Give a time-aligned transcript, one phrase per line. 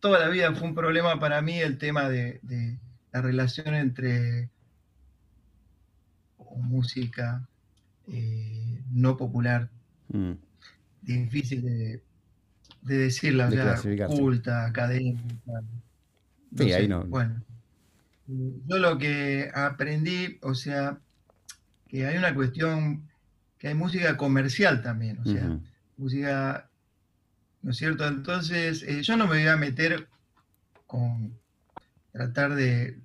[0.00, 2.40] toda la vida fue un problema para mí el tema de,
[3.12, 4.50] la relación entre
[6.56, 7.46] música
[8.08, 9.68] eh, no popular,
[10.08, 10.32] mm.
[11.02, 12.02] difícil de,
[12.82, 15.62] decirla, de culta, académica.
[16.56, 17.04] Sí, no.
[17.04, 17.42] Bueno,
[18.26, 20.98] yo lo que aprendí, o sea,
[21.88, 23.08] que hay una cuestión,
[23.58, 25.58] que hay música comercial también, o sea,
[25.96, 26.69] música,
[27.62, 28.06] ¿no es cierto?
[28.06, 30.08] Entonces, eh, yo no me voy a meter
[30.86, 31.38] con
[32.12, 32.98] tratar de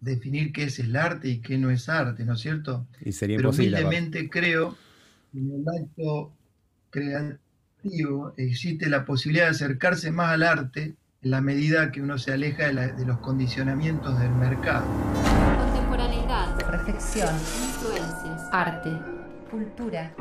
[0.00, 2.86] definir qué es el arte y qué no es arte, ¿no es cierto?
[3.00, 3.78] Y sería Pero imposible.
[3.78, 4.76] humildemente creo
[5.30, 6.32] que en el acto
[6.90, 12.32] creativo existe la posibilidad de acercarse más al arte en la medida que uno se
[12.32, 14.84] aleja de, los condicionamientos del mercado.
[15.56, 18.90] Contemporaneidad, reflexión, influencias, arte,
[19.52, 20.14] cultura,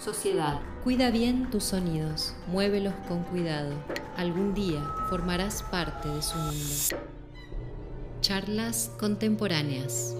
[0.00, 0.60] sociedad.
[0.82, 3.72] Cuida bien tus sonidos, muévelos con cuidado.
[4.16, 7.04] Algún día formarás parte de su mundo.
[8.20, 10.16] Charlas contemporáneas.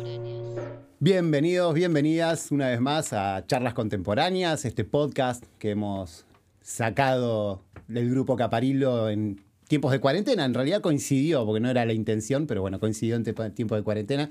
[1.00, 6.24] Bienvenidos, bienvenidas una vez más a Charlas Contemporáneas, este podcast que hemos
[6.62, 10.44] sacado del grupo Caparilo en tiempos de cuarentena.
[10.44, 14.30] En realidad coincidió, porque no era la intención, pero bueno, coincidió en tiempos de cuarentena.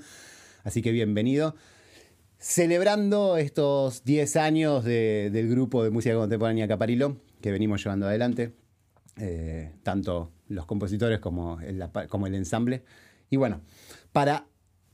[0.64, 1.54] Así que bienvenido.
[2.46, 8.52] Celebrando estos 10 años del grupo de música contemporánea Caparilo, que venimos llevando adelante,
[9.16, 12.84] eh, tanto los compositores como el, como el ensamble.
[13.30, 13.62] Y bueno,
[14.12, 14.44] para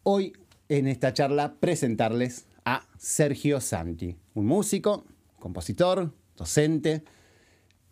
[0.04, 0.32] hoy
[0.68, 5.04] en esta charla presentarles a Sergio Santi, un músico,
[5.40, 7.02] compositor, docente,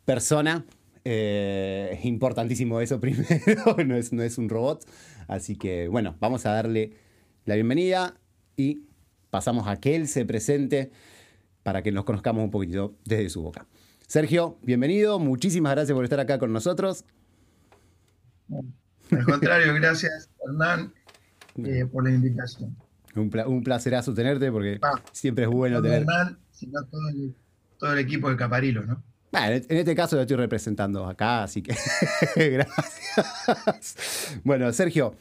[0.05, 0.67] persona
[1.05, 4.89] eh, importantísimo eso primero, no, es, no es un robot.
[5.27, 6.93] Así que bueno, vamos a darle
[7.45, 8.15] la bienvenida
[8.57, 8.88] y
[9.31, 10.91] pasamos a que él se presente
[11.63, 13.67] para que nos conozcamos un poquito desde su boca.
[14.07, 17.05] Sergio, bienvenido, muchísimas gracias por estar acá con nosotros.
[19.11, 20.93] Al contrario, gracias Hernán
[21.65, 22.77] eh, por la invitación.
[23.15, 26.03] Un, un placerazo tenerte porque ah, siempre es bueno tener...
[26.03, 27.35] Hernán, sino todo el,
[27.79, 29.03] todo el equipo de Caparilo, ¿no?
[29.33, 31.75] en este caso lo estoy representando acá, así que
[32.37, 34.41] gracias.
[34.43, 35.15] Bueno, Sergio,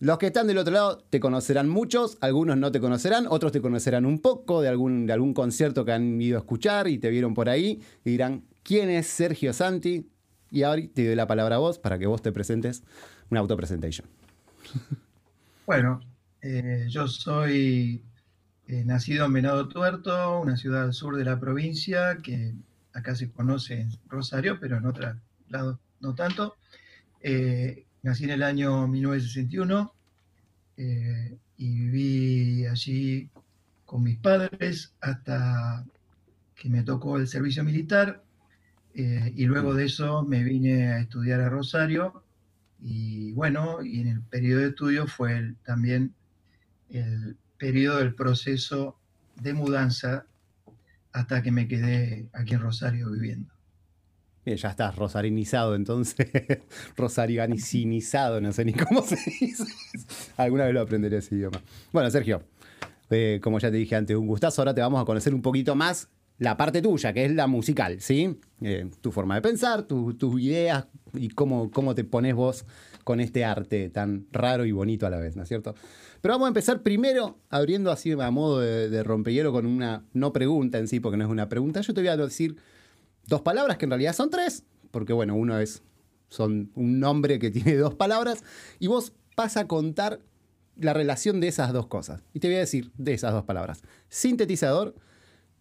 [0.00, 3.60] los que están del otro lado te conocerán muchos, algunos no te conocerán, otros te
[3.60, 7.10] conocerán un poco de algún, de algún concierto que han ido a escuchar y te
[7.10, 10.08] vieron por ahí y dirán, ¿quién es Sergio Santi?
[10.50, 12.82] Y ahora te doy la palabra a vos para que vos te presentes
[13.30, 14.06] una autopresentación.
[15.66, 16.00] Bueno,
[16.40, 18.02] eh, yo soy
[18.68, 22.54] eh, nacido en Venado Tuerto, una ciudad al sur de la provincia que
[22.94, 25.16] acá se conoce en Rosario, pero en otros
[25.48, 26.56] lados no tanto.
[27.20, 29.94] Eh, nací en el año 1961
[30.76, 33.30] eh, y viví allí
[33.84, 35.84] con mis padres hasta
[36.54, 38.22] que me tocó el servicio militar
[38.94, 42.22] eh, y luego de eso me vine a estudiar a Rosario
[42.80, 46.14] y bueno, y en el periodo de estudio fue también
[46.90, 48.96] el periodo del proceso
[49.40, 50.26] de mudanza
[51.12, 53.57] hasta que me quedé aquí en Rosario viviendo.
[54.56, 56.28] Ya estás rosarinizado entonces,
[56.96, 59.64] rosariganicinizado, no sé ni cómo se dice.
[60.36, 61.60] Alguna vez lo aprenderé ese idioma.
[61.92, 62.42] Bueno, Sergio,
[63.10, 64.62] eh, como ya te dije antes, un gustazo.
[64.62, 68.00] Ahora te vamos a conocer un poquito más la parte tuya, que es la musical,
[68.00, 68.38] ¿sí?
[68.62, 72.64] Eh, tu forma de pensar, tus ideas y cómo, cómo te pones vos
[73.02, 75.74] con este arte tan raro y bonito a la vez, ¿no es cierto?
[76.20, 80.32] Pero vamos a empezar primero abriendo así a modo de, de rompehielo con una no
[80.32, 81.80] pregunta en sí, porque no es una pregunta.
[81.80, 82.56] Yo te voy a decir
[83.28, 85.82] dos palabras que en realidad son tres, porque bueno, uno es
[86.28, 88.42] son un nombre que tiene dos palabras
[88.78, 90.20] y vos vas a contar
[90.76, 92.24] la relación de esas dos cosas.
[92.32, 94.94] Y te voy a decir de esas dos palabras: sintetizador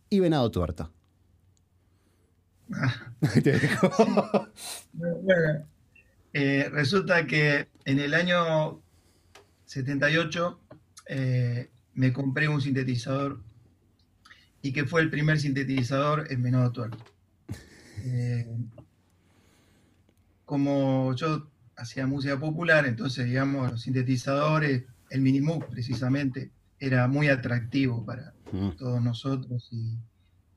[0.09, 0.91] y venado tuerto.
[6.33, 8.79] Eh, resulta que en el año
[9.65, 10.59] 78
[11.07, 13.41] eh, me compré un sintetizador
[14.61, 17.03] y que fue el primer sintetizador en Venado Tuerto.
[18.03, 18.47] Eh,
[20.45, 28.05] como yo hacía música popular, entonces, digamos, los sintetizadores, el Minimoog precisamente, era muy atractivo
[28.05, 28.69] para mm.
[28.77, 29.69] todos nosotros.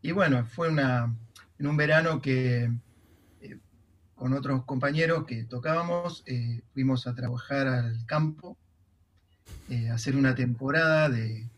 [0.02, 1.14] Y, bueno, fue una,
[1.58, 2.70] en un verano que
[3.40, 3.58] eh,
[4.14, 6.24] con otros compañeros que tocábamos,
[6.72, 8.56] fuimos a trabajar al campo
[9.68, 11.48] eh, hacer una temporada de,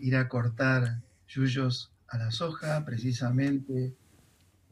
[0.00, 3.94] ir a cortar yuyos a la soja, precisamente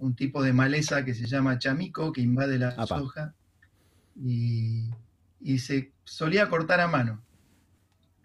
[0.05, 3.33] un tipo de maleza que se llama chamico, que invade la soja,
[4.23, 4.91] y,
[5.59, 7.23] se solía cortar a mano.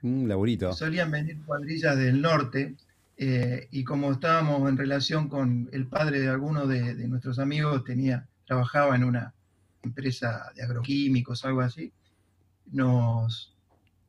[0.02, 0.74] Un laburito.
[0.74, 2.76] Solían venir cuadrillas del norte,
[3.18, 8.28] eh, y como estábamos en relación con el padre de alguno de, nuestros amigos, tenía,
[8.46, 9.34] trabajaba en una
[9.82, 11.94] empresa de agroquímicos, algo así,
[12.72, 13.56] nos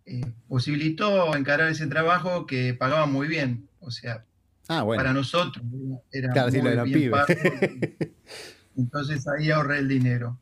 [0.07, 3.69] eh, posibilitó encarar ese trabajo que pagaba muy bien.
[3.81, 4.25] O sea,
[4.71, 5.65] ah, para nosotros
[6.11, 6.47] era
[6.85, 7.27] muy bien pago,
[8.77, 10.39] Entonces ahí ahorré el dinero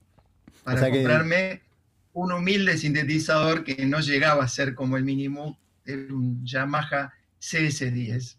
[0.63, 1.63] para comprarme
[2.13, 8.37] un humilde sintetizador que no llegaba a ser como el mínimo, era un Yamaha CS10.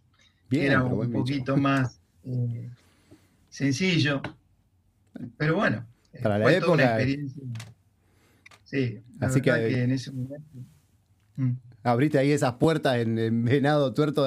[0.51, 2.69] era un poquito más eh,
[3.49, 4.21] sencillo,
[5.37, 5.85] pero bueno,
[6.21, 6.71] para la época.
[6.71, 7.43] Una experiencia.
[8.63, 10.59] Sí, así que, en ese momento.
[11.35, 11.51] Mm.
[11.83, 14.25] Abriste ahí esas puertas en, Venado Tuerto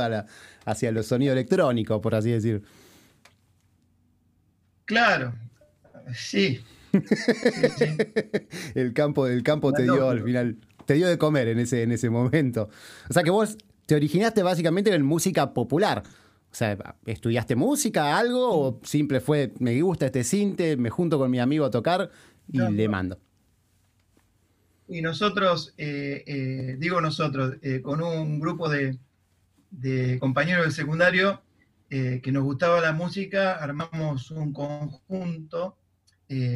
[0.65, 2.63] hacia los sonidos electrónicos, por así decir.
[4.85, 5.35] Claro,
[6.15, 6.61] sí.
[8.75, 11.93] el campo, del campo te dio al final, te dio de comer en ese, en
[11.93, 12.69] ese momento.
[13.09, 13.57] O sea que vos
[13.87, 16.03] te originaste básicamente en música popular.
[16.51, 18.49] O sea, ¿estudiaste música, algo?
[18.51, 22.11] ¿O simple fue, me gusta este cinte, me junto con mi amigo a tocar
[22.47, 23.19] y le mando?
[24.93, 28.99] Y nosotros, eh, eh, digo nosotros, eh, con un grupo de,
[30.21, 31.43] compañeros del secundario
[31.89, 35.77] que nos gustaba la música, armamos un conjunto.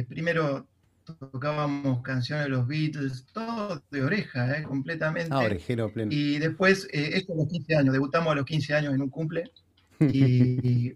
[0.07, 0.67] primero
[1.03, 5.29] tocábamos canciones de los Beatles, todo de oreja, completamente.
[5.31, 6.11] Ah, orejero pleno.
[6.11, 9.51] Y después, esto a los 15 años, debutamos a los 15 años en un cumple.
[9.99, 10.93] Y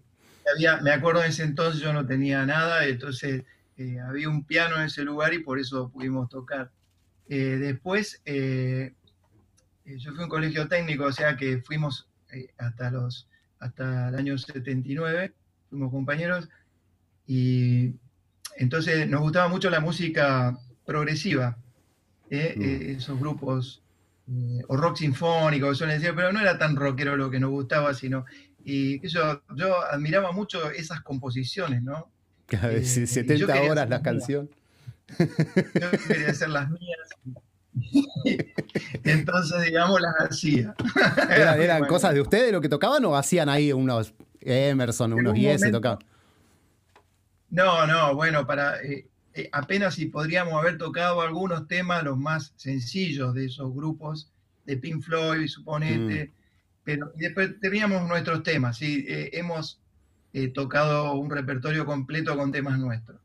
[0.54, 3.44] había, me acuerdo en ese entonces yo no tenía nada, entonces
[4.06, 6.70] había un piano en ese lugar y por eso pudimos tocar.
[7.34, 8.92] Eh, después, eh,
[9.86, 12.06] eh, yo fui a un colegio técnico, o sea que fuimos
[12.58, 13.26] hasta, los,
[13.58, 15.32] hasta el año 79,
[15.70, 16.50] fuimos compañeros,
[17.26, 17.94] y
[18.58, 21.56] entonces nos gustaba mucho la música progresiva,
[22.30, 22.62] mm.
[22.98, 23.82] esos grupos,
[24.68, 28.26] o rock sinfónico, suelen decir, pero no era tan rockero lo que nos gustaba, sino,
[28.62, 32.10] y yo, yo admiraba mucho esas composiciones, ¿no?
[32.46, 34.50] 70 horas la canción.
[35.18, 37.08] Yo quería hacer las mías.
[39.04, 40.74] Entonces, digamos, las hacía.
[41.30, 45.98] ¿Eran, cosas de ustedes lo que tocaban o hacían ahí unos Emerson, unos IS tocaban?
[47.50, 52.52] No, no, bueno, para eh, eh, apenas si podríamos haber tocado algunos temas, los más
[52.56, 54.30] sencillos de esos grupos,
[54.64, 56.32] de Pink Floyd, suponete, mm.
[56.84, 59.78] pero después teníamos nuestros temas, sí, eh, hemos
[60.54, 63.20] tocado un repertorio completo con temas nuestros.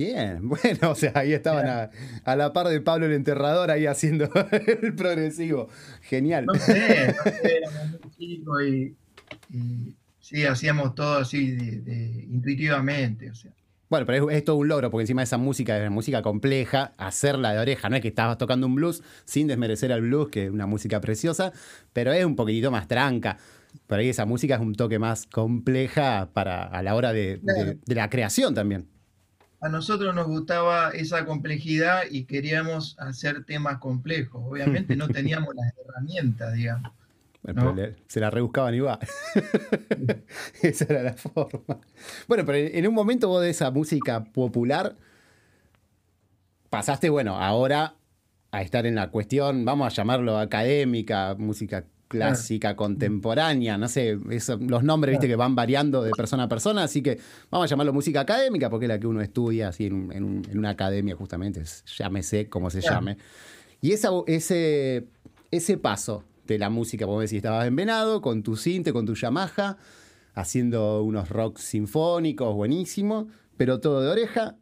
[0.00, 1.90] Bien, bueno, o sea, ahí estaban
[2.24, 4.30] a, la par de Pablo el enterrador ahí haciendo
[4.82, 5.68] el progresivo.
[6.00, 6.46] Genial.
[6.46, 7.14] No sé,
[8.02, 8.24] no sé
[8.64, 8.96] y,
[10.18, 13.52] sí, hacíamos todo así de, intuitivamente, o sea.
[13.90, 16.92] Bueno, pero es, todo un logro, porque encima de esa música es una música compleja,
[16.96, 20.44] hacerla de oreja, no es que estabas tocando un blues sin desmerecer al blues, que
[20.44, 21.52] es una música preciosa,
[21.92, 23.36] pero es un poquitito más tranca.
[23.86, 27.40] Por ahí esa música es un toque más compleja para, a la hora de
[27.86, 28.86] la creación también
[29.60, 34.42] a nosotros nos gustaba esa complejidad y queríamos hacer temas complejos.
[34.44, 36.92] Obviamente no teníamos las herramientas, digamos.
[38.06, 38.98] Se la rebuscaban y va.
[40.62, 41.80] esa era la forma.
[42.28, 44.96] Bueno, pero en un momento vos de esa música popular
[46.70, 47.96] pasaste, bueno, ahora
[48.52, 54.18] a estar en la cuestión, vamos a llamarlo académica, música clásica, contemporánea, no sé,
[54.58, 57.20] los nombres, viste, que van variando de persona a persona, así que
[57.52, 61.14] vamos a llamarlo música académica, porque es la que uno estudia así en, una academia
[61.14, 61.62] justamente,
[61.96, 63.16] llámese como se llame.
[63.80, 65.06] Y esa, ese,
[65.52, 69.14] ese paso de la música, vos decís, estabas en Venado, con tu cinte, con tu
[69.14, 69.78] Yamaha,
[70.34, 74.56] haciendo unos rock sinfónicos, buenísimo, pero todo de oreja.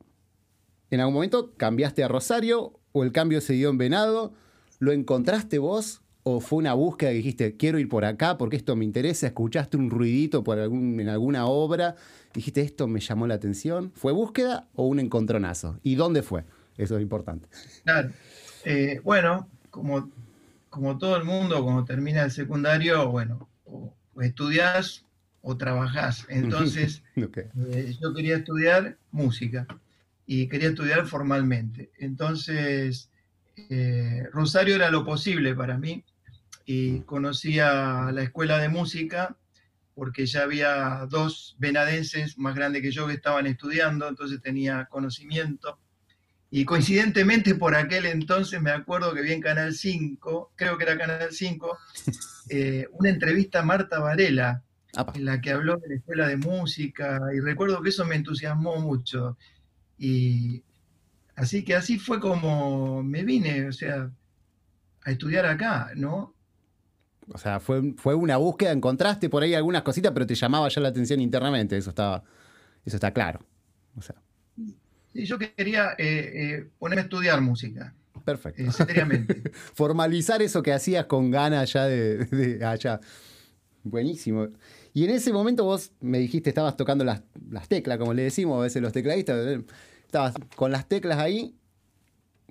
[0.90, 4.34] En algún momento cambiaste a Rosario o el cambio se dio en Venado,
[4.80, 8.76] lo encontraste vos ¿O fue una búsqueda que dijiste, quiero ir por acá porque esto
[8.76, 9.28] me interesa?
[9.28, 11.96] ¿Escuchaste un ruidito por algún, en alguna obra?
[12.34, 13.92] Dijiste, esto me llamó la atención.
[13.94, 15.80] ¿Fue búsqueda o un encontronazo?
[15.82, 16.44] ¿Y dónde fue?
[16.76, 17.48] Eso es importante.
[17.82, 18.10] Claro.
[18.66, 20.10] Eh, bueno, como,
[20.68, 25.06] como todo el mundo, cuando termina el secundario, bueno, o, estudias
[25.40, 26.26] o trabajás.
[26.28, 29.66] Entonces, eh, yo quería estudiar música
[30.26, 31.90] y quería estudiar formalmente.
[31.96, 33.08] Entonces,
[33.70, 36.04] eh, Rosario era lo posible para mí
[36.70, 39.34] y conocía la escuela de música
[39.94, 45.78] porque ya había dos venadenses más grandes que yo que estaban estudiando, entonces tenía conocimiento.
[46.50, 50.98] Y coincidentemente por aquel entonces me acuerdo que vi en Canal 5, creo que era
[50.98, 51.78] Canal 5,
[52.50, 54.62] eh, una entrevista a Marta Varela,
[55.14, 58.76] en la que habló de la escuela de música, y recuerdo que eso me entusiasmó
[58.76, 59.38] mucho.
[59.96, 60.62] Y
[61.34, 64.10] así que así fue como me vine, o sea,
[65.06, 66.34] a estudiar acá, ¿no?
[67.32, 70.80] O sea, fue, fue una búsqueda, encontraste por ahí algunas cositas, pero te llamaba ya
[70.80, 72.24] la atención internamente, eso estaba,
[72.84, 73.40] eso está claro.
[75.12, 75.96] Sí, yo quería
[76.78, 77.94] ponerme a estudiar música.
[78.24, 78.70] Perfecto.
[78.72, 79.42] seriamente.
[79.74, 83.00] Formalizar eso que hacías con ganas ya de, allá.
[83.82, 84.48] Buenísimo.
[84.92, 88.58] Y en ese momento vos me dijiste, estabas tocando las, las teclas, como le decimos
[88.58, 89.60] a veces los tecladistas.
[90.04, 91.54] Estabas con las teclas ahí,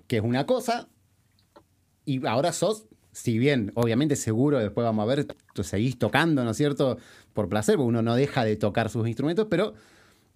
[0.08, 0.88] que es una cosa,
[2.04, 2.87] y ahora sos,
[3.18, 6.98] si bien obviamente seguro, después vamos a ver, tú seguís tocando, ¿no es cierto?
[7.32, 9.74] Por placer, porque uno no deja de tocar sus instrumentos, pero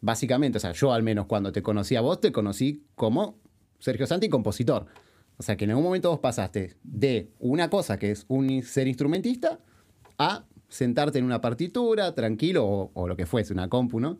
[0.00, 3.38] básicamente, o sea, yo al menos cuando te conocí a vos, te conocí como
[3.78, 4.86] Sergio Santi, compositor.
[5.36, 8.88] O sea, que en algún momento vos pasaste de una cosa que es un ser
[8.88, 9.60] instrumentista
[10.18, 14.18] a sentarte en una partitura, tranquilo, o, lo que fuese, una compu, ¿no?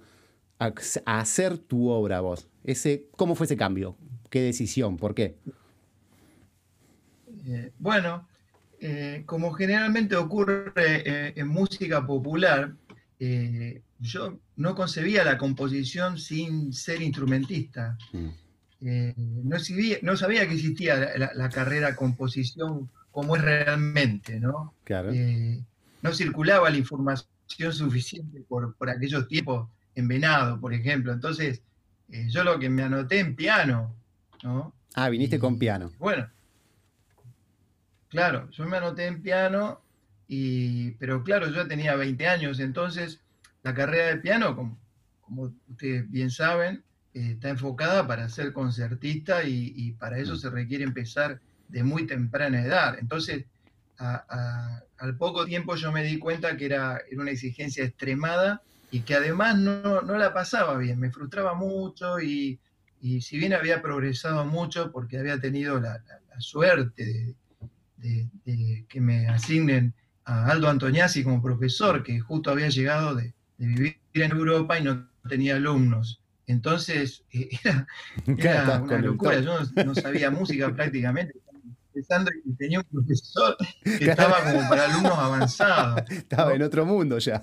[0.61, 0.73] A,
[1.07, 2.47] hacer tu obra vos.
[2.63, 3.97] Ese, ¿Cómo fue ese cambio?
[4.31, 4.99] ¿Qué decisión?
[4.99, 5.37] ¿Por qué?
[7.45, 8.29] Eh, bueno,
[8.85, 12.75] eh, como generalmente ocurre eh, en música popular,
[14.01, 17.97] yo no concebía la composición sin ser instrumentista.
[18.13, 18.31] Mm.
[20.03, 24.75] no, sabía, que existía la, carrera composición como es realmente, ¿no?
[24.83, 25.13] Claro.
[26.03, 27.29] no circulaba la información
[27.71, 31.13] suficiente por, por aquellos tiempos en Venado, por ejemplo.
[31.13, 31.63] Entonces,
[32.09, 33.95] yo lo que me anoté en piano,
[34.43, 34.75] ¿no?
[34.95, 35.93] Ah, viniste con piano.
[36.01, 36.29] Bueno,
[38.13, 39.81] Claro, yo me anoté en piano,
[40.29, 43.21] y, pero claro, yo tenía 20 años, entonces
[43.63, 49.93] la carrera de piano, como, ustedes bien saben, eh, está enfocada para ser concertista y,
[49.93, 50.37] para eso mm.
[50.37, 52.99] se requiere empezar de muy temprana edad.
[52.99, 53.47] Entonces,
[53.97, 59.57] al poco tiempo yo me di cuenta que era, una exigencia extremada y que además
[59.57, 62.61] no, la pasaba bien, me frustraba mucho y,
[63.01, 66.03] si bien había progresado mucho porque había tenido la
[66.39, 67.35] suerte de,
[68.03, 69.95] de, que me asignen
[70.25, 75.09] a Aldo Antoniazzi como profesor, que justo había llegado de, vivir en Europa y no
[75.29, 76.21] tenía alumnos.
[76.47, 77.87] Entonces, era,
[78.83, 79.41] una locura.
[79.41, 81.35] Yo no, sabía música prácticamente.
[81.95, 86.11] Pensando que tenía un profesor que estaba como para alumnos avanzados.
[86.11, 87.43] Estaba en otro mundo ya.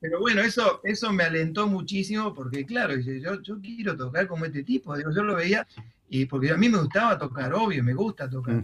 [0.00, 4.62] Pero bueno, eso, eso me alentó muchísimo porque, claro, yo, yo quiero tocar como este
[4.62, 4.96] tipo.
[4.96, 5.66] Digo, yo lo veía
[6.08, 8.62] y porque a mí me gustaba tocar, obvio, me gusta tocar.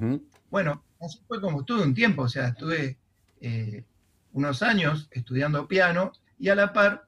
[0.50, 2.98] Bueno, así fue como estuve un tiempo, o sea, estuve
[3.40, 3.84] eh,
[4.32, 7.06] unos años estudiando piano y a la par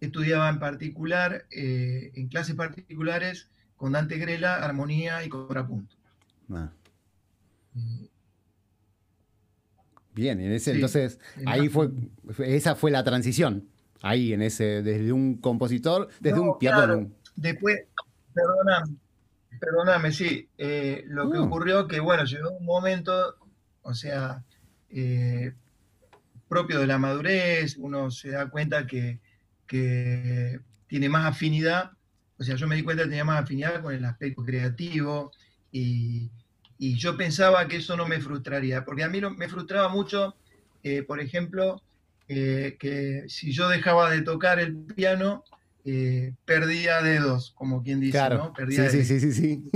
[0.00, 5.96] estudiaba en particular, eh, en clases particulares, con Dante Grela, armonía y contrapunto.
[6.50, 6.70] Ah.
[10.14, 11.90] Bien, en ese, entonces ahí fue,
[12.44, 13.68] esa fue la transición,
[14.02, 17.10] ahí en ese, desde un compositor, desde un piano.
[17.36, 17.82] Después,
[18.34, 18.84] perdona,
[19.58, 20.48] Perdóname, sí.
[20.56, 21.42] Eh, lo que mm.
[21.42, 23.36] ocurrió que, bueno, llegó un momento,
[23.82, 24.44] o sea,
[24.90, 25.52] eh,
[26.48, 29.20] propio de la madurez, uno se da cuenta que,
[29.66, 31.92] tiene más afinidad,
[32.38, 35.32] o sea, yo me di cuenta que tenía más afinidad con el aspecto creativo
[35.70, 36.30] y,
[36.78, 40.36] yo pensaba que eso no me frustraría, porque a mí me frustraba mucho,
[40.84, 41.82] eh, por ejemplo,
[42.28, 45.44] que si yo dejaba de tocar el piano,
[45.90, 48.52] eh, perdía dedos, como quien dice, ¿no?
[48.52, 49.70] Perdía sí, sí, sí, sí,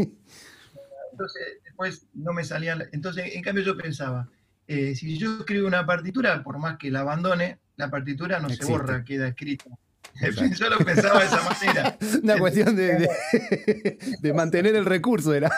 [1.13, 2.85] Entonces, después no me salían.
[2.93, 4.29] Entonces, en cambio, yo pensaba,
[4.67, 8.65] eh, si yo escribo una partitura, por más que la abandone, la partitura no se
[8.65, 9.71] borra, queda escrita.
[10.59, 11.97] Yo lo pensaba de esa manera.
[12.23, 13.09] Una cuestión de,
[14.21, 15.51] de, mantener el recurso era.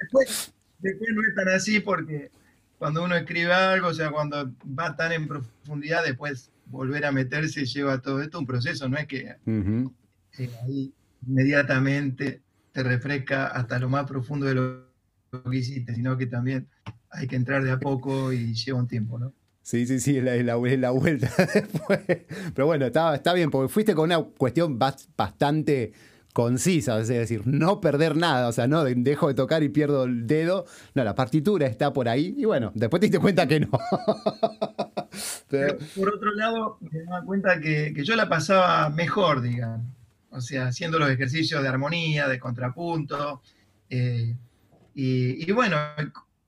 [0.00, 2.30] Después, después no es tan así porque
[2.78, 7.64] cuando uno escribe algo, o sea, cuando va tan en profundidad, después volver a meterse
[7.64, 10.92] lleva todo esto un proceso, no es que eh, ahí
[11.26, 12.40] inmediatamente
[12.72, 16.68] te refresca hasta lo más profundo de lo que hiciste, sino que también
[17.10, 19.32] hay que entrar de a poco y lleva un tiempo, ¿no?
[19.62, 22.00] Sí, sí, sí, es la, la, vuelta después.
[22.54, 25.92] Pero bueno, está, está bien, porque fuiste con una cuestión bastante
[26.32, 30.26] concisa, es decir, no perder nada, o sea, no dejo de tocar y pierdo el
[30.26, 33.70] dedo, no, la partitura está por ahí y bueno, después te diste cuenta que no.
[35.50, 39.86] Pero, por otro lado, me daba cuenta que, yo la pasaba mejor, digamos,
[40.30, 43.42] o sea, haciendo los ejercicios de armonía, de contrapunto,
[43.88, 44.36] eh,
[44.94, 45.76] y, bueno,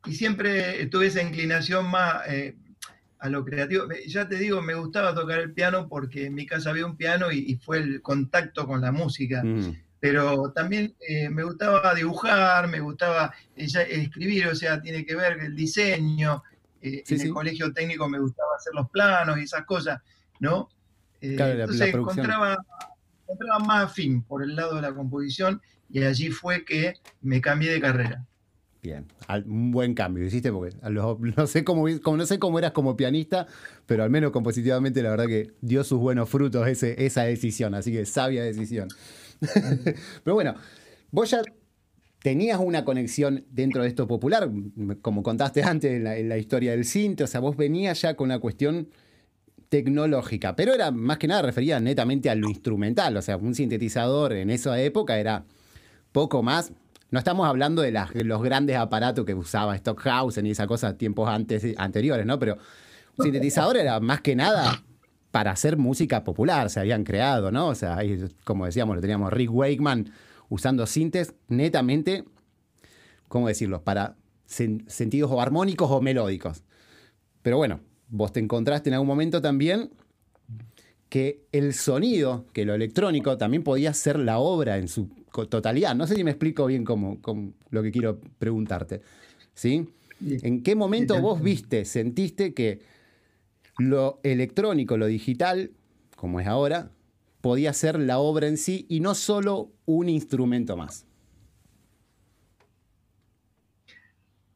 [0.04, 2.54] y siempre tuve esa inclinación más, eh,
[3.22, 3.84] a lo creativo.
[4.06, 7.30] Ya te digo, me gustaba tocar el piano porque en mi casa había un piano
[7.30, 9.42] y, fue el contacto con la música.
[9.44, 9.76] Mm.
[10.00, 15.54] Pero también eh, me gustaba dibujar, me gustaba escribir, o sea, tiene que ver el
[15.54, 16.42] diseño.
[16.82, 20.00] Eh, en el colegio técnico me gustaba hacer los planos y esas cosas,
[20.40, 20.68] ¿no?
[21.20, 22.58] entonces encontraba,
[23.22, 27.70] encontraba más afín por el lado de la composición y allí fue que me cambié
[27.70, 28.26] de carrera.
[28.82, 29.06] Bien,
[29.46, 33.46] un buen cambio hiciste porque no, sé cómo, no sé cómo eras como pianista,
[33.86, 37.92] pero al menos compositivamente la verdad que dio sus buenos frutos ese, esa decisión, así
[37.92, 38.88] que sabia decisión.
[40.24, 40.56] pero bueno,
[41.12, 41.42] vos ya
[42.22, 44.48] tenías una conexión dentro de esto popular,
[45.02, 48.14] como contaste antes en la, en la historia del cinte, o sea, vos venías ya
[48.14, 48.88] con una cuestión
[49.68, 54.34] tecnológica, pero era más que nada referida netamente a lo instrumental, o sea, un sintetizador
[54.34, 55.44] en esa época era
[56.12, 56.72] poco más,
[57.10, 57.92] no estamos hablando de
[58.24, 62.38] los grandes aparatos que usaba Stockhausen y esa cosa tiempos antes, anteriores, ¿no?
[62.38, 62.56] Pero
[63.18, 64.82] un sintetizador era más que nada
[65.30, 67.68] para hacer música popular, se habían creado, ¿no?
[67.68, 70.10] O sea, ahí, como decíamos, lo teníamos Rick Wakeman
[70.52, 72.24] usando sintes netamente,
[73.26, 73.82] ¿cómo decirlo?
[73.82, 76.62] Para sentidos o armónicos o melódicos.
[77.40, 77.80] Pero bueno,
[78.10, 79.88] vos te encontraste en algún momento también
[81.08, 85.08] que el sonido, que lo electrónico, también podía ser la obra en su
[85.48, 85.94] totalidad.
[85.94, 87.18] No sé si me explico bien cómo,
[87.70, 89.00] lo que quiero preguntarte.
[89.54, 89.88] ¿Sí?
[90.20, 92.80] ¿En qué momento vos viste, sentiste que
[93.78, 95.70] lo electrónico, lo digital,
[96.14, 96.90] como es ahora,
[97.42, 101.04] podía ser la obra en sí y no solo un instrumento más?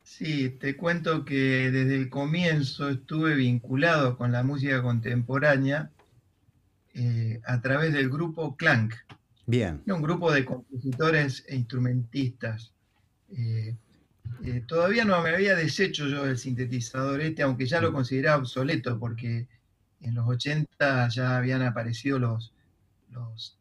[0.03, 5.91] Sí, te cuento que desde el comienzo estuve vinculado con la música contemporánea
[6.95, 8.95] eh, a través del grupo Clank.
[9.45, 9.83] Bien.
[9.87, 12.73] Un grupo de compositores e instrumentistas.
[13.37, 13.77] Eh,
[14.45, 17.95] eh, todavía no me había deshecho yo el sintetizador este, aunque ya lo mm.
[17.95, 19.49] consideraba obsoleto, porque
[20.01, 22.55] en los 80 ya habían aparecido los,
[23.17, 23.59] los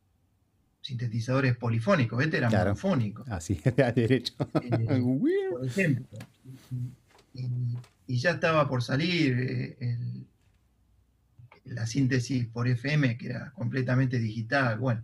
[0.82, 3.26] sintetizadores polifónicos, este era monofónico.
[3.28, 4.34] Así, era derecho.
[4.62, 5.02] Eh,
[5.52, 6.06] por ejemplo.
[8.08, 9.76] Y, ya estaba por salir
[11.66, 14.78] la síntesis por FM, que era completamente digital.
[14.78, 15.04] Bueno,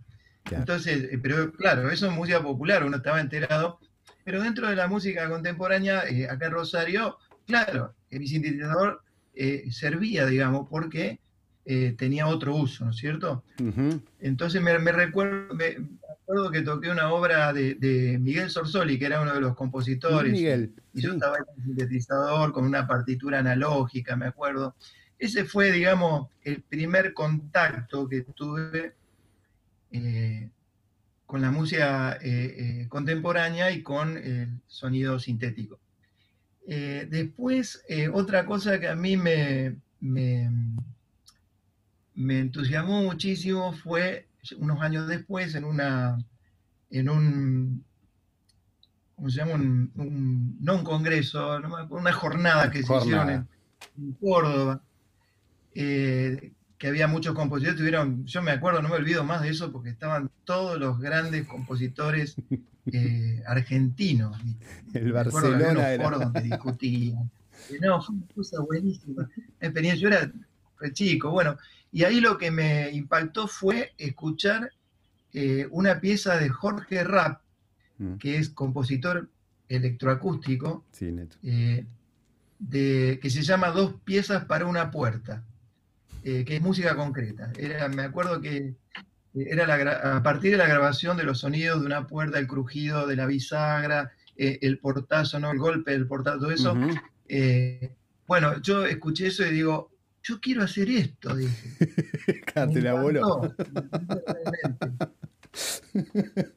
[0.50, 3.78] entonces, eh, pero claro, eso es música popular, uno estaba enterado,
[4.24, 9.02] pero dentro de la música contemporánea, eh, acá en Rosario, claro, mi sintetizador
[9.34, 11.20] eh, servía, digamos, porque
[11.64, 13.44] tenía otro uso, ¿no es cierto?
[14.20, 15.76] Entonces me, recuerdo, me
[16.22, 20.72] acuerdo que toqué una obra de, Miguel Sorsoli, que era uno de los compositores, Miguel,
[20.92, 24.74] y yo estaba en un sintetizador con una partitura analógica, me acuerdo.
[25.18, 28.94] Ese fue, digamos, el primer contacto que tuve
[29.92, 30.48] eh,
[31.26, 35.78] con la música eh, eh, contemporánea y con el sonido sintético.
[36.66, 39.76] después, otra cosa que a mí me,
[42.14, 44.26] me, entusiasmó muchísimo fue
[44.58, 46.18] unos años después en una
[46.90, 47.84] en un
[49.14, 49.54] ¿cómo se llama?
[49.54, 53.30] Un, no un congreso, una jornada que se hicieron
[53.96, 54.82] en, Córdoba,
[55.72, 59.90] que había muchos compositores, tuvieron, yo me acuerdo, no me olvido más de eso, porque
[59.90, 62.34] estaban todos los grandes compositores
[62.86, 64.36] eh, argentinos.
[64.92, 66.10] El Barcelona era.
[66.10, 67.30] donde discutían.
[67.80, 69.28] No, fue una cosa buenísima.
[69.60, 70.32] Experiencia, yo era
[70.92, 71.56] chico, bueno,
[71.92, 74.72] y ahí lo que me impactó fue escuchar
[75.34, 77.42] eh, una pieza de Jorge Rapp,
[77.98, 78.16] mm.
[78.16, 79.28] que es compositor
[79.68, 80.86] electroacústico,
[81.42, 81.84] eh,
[82.58, 85.44] de, que se llama Dos piezas para una puerta.
[86.24, 87.52] Eh, que es música concreta.
[87.58, 88.74] Era, me acuerdo que
[89.34, 93.16] era a partir de la grabación de los sonidos de una puerta, el crujido de
[93.16, 95.50] la bisagra, el portazo, ¿no?
[95.50, 96.76] el golpe del portazo, todo eso.
[98.26, 99.91] bueno, yo escuché eso y digo,
[100.22, 101.52] yo quiero hacer esto, dije.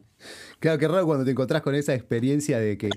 [0.60, 2.89] claro, qué raro cuando te encontrás con esa experiencia de que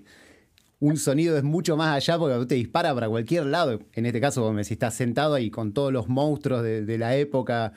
[0.81, 3.81] un sonido es mucho más allá porque te dispara para cualquier lado.
[3.95, 7.73] En este caso, si estás sentado ahí con todos los monstruos de, la época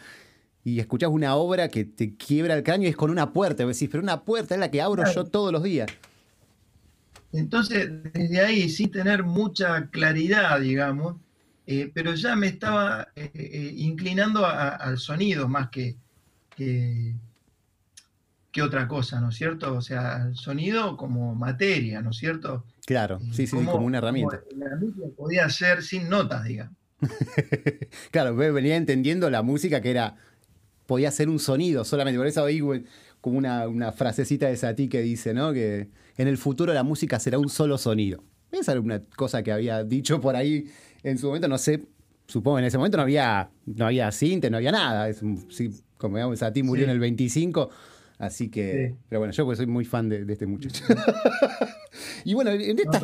[0.64, 3.66] y escuchás una obra que te quiebra el cráneo y es con una puerta.
[3.66, 5.90] decís, pero una puerta es la que abro yo todos los días.
[7.34, 11.16] Entonces, desde ahí, sin tener mucha claridad, digamos,
[11.68, 15.96] eh, pero ya me estaba eh, eh, inclinando al sonido más que,
[16.56, 17.16] que,
[18.52, 19.76] que, otra cosa, ¿no es cierto?
[19.76, 22.66] O sea, al sonido como materia, ¿no es cierto?
[22.86, 24.42] Claro, sí, sí, como, una herramienta.
[24.56, 26.76] la música podía ser sin notas, digamos.
[28.12, 30.18] claro, venía entendiendo la música que era,
[30.88, 32.18] podía ser un sonido solamente.
[32.18, 32.62] Por eso oí
[33.22, 35.54] como una, frasecita de Satie que dice, ¿no?
[35.54, 38.24] Que en el futuro la música será un solo sonido.
[38.52, 40.70] Esa era una cosa que había dicho por ahí
[41.04, 41.84] en su momento, no sé,
[42.28, 45.10] supongo en ese momento no había, no había cinte, no había nada.
[45.10, 45.22] Es,
[45.98, 47.70] como digamos, Satie murió en el 25
[48.22, 50.84] Así que, pero bueno, yo pues soy muy fan de, este muchacho.
[52.24, 53.02] y bueno, en estas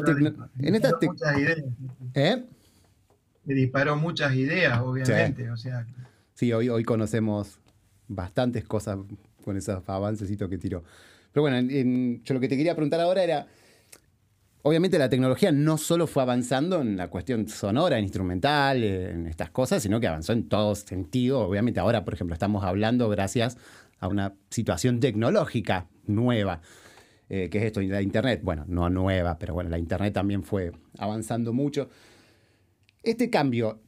[0.60, 1.64] en estas muchas ideas.
[2.14, 2.44] ¿Eh?
[3.46, 5.44] Me disparó muchas ideas, obviamente.
[5.44, 5.50] Sí.
[5.50, 5.88] O sea.
[6.36, 7.60] Sí, hoy, hoy conocemos
[8.08, 9.00] bastantes cosas
[9.44, 10.84] con esos avancecitos que tiró.
[11.32, 11.68] Pero bueno,
[12.24, 13.48] yo lo que te quería preguntar ahora era,
[14.62, 19.50] obviamente la tecnología no solo fue avanzando en la cuestión sonora, en instrumental, en estas
[19.50, 21.41] cosas, sino que avanzó en todo sentido.
[21.41, 23.58] Obviamente ahora, por ejemplo, estamos hablando gracias
[24.00, 26.62] a una situación tecnológica nueva,
[27.30, 28.41] eh, que es esto, la Internet.
[28.43, 31.89] Bueno, no nueva, pero bueno, la Internet también fue avanzando mucho.
[33.04, 33.80] Este cambio,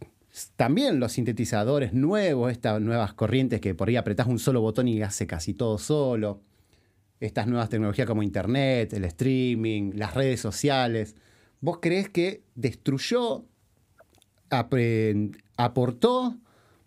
[0.55, 5.01] también los sintetizadores nuevos, estas nuevas corrientes que por ahí apretás un solo botón y
[5.01, 6.41] hace casi todo solo
[7.19, 11.15] estas nuevas tecnologías como Internet, el streaming, las redes sociales,
[11.61, 13.45] ¿vos crees que destruyó,
[15.57, 16.37] aportó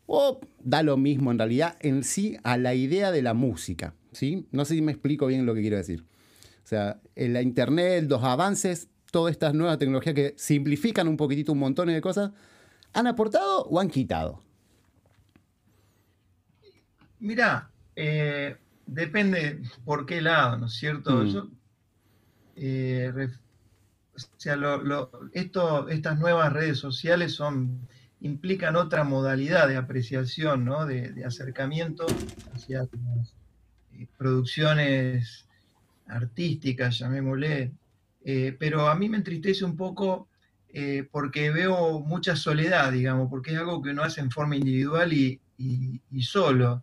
[0.07, 3.95] o da lo mismo en realidad en sí a la idea de la música?
[4.13, 4.47] ¿sí?
[4.53, 6.05] No sé si me explico bien lo que quiero decir.
[6.65, 11.53] O sea, en la Internet, los avances, todas estas nuevas tecnologías que simplifican un poquitito
[11.53, 12.31] un montón de cosas,
[12.93, 14.43] ¿han aportado o han quitado?
[17.19, 18.57] Mira, eh,
[18.95, 21.25] depende por qué lado, ¿no es cierto?
[21.25, 21.51] Mm.
[22.57, 23.13] Eh,
[24.15, 24.57] o sea,
[25.33, 27.89] esto, estas nuevas redes sociales son,
[28.21, 30.87] implican otra modalidad de apreciación, ¿no?
[30.87, 32.07] de, acercamiento
[32.55, 33.35] hacia las
[33.95, 35.47] eh, producciones
[36.07, 37.73] artísticas, llamémosle.
[38.25, 40.29] Eh, pero a mí me entristece un poco
[41.11, 45.39] porque veo mucha soledad, digamos, porque es algo que uno hace en forma individual y,
[46.23, 46.83] solo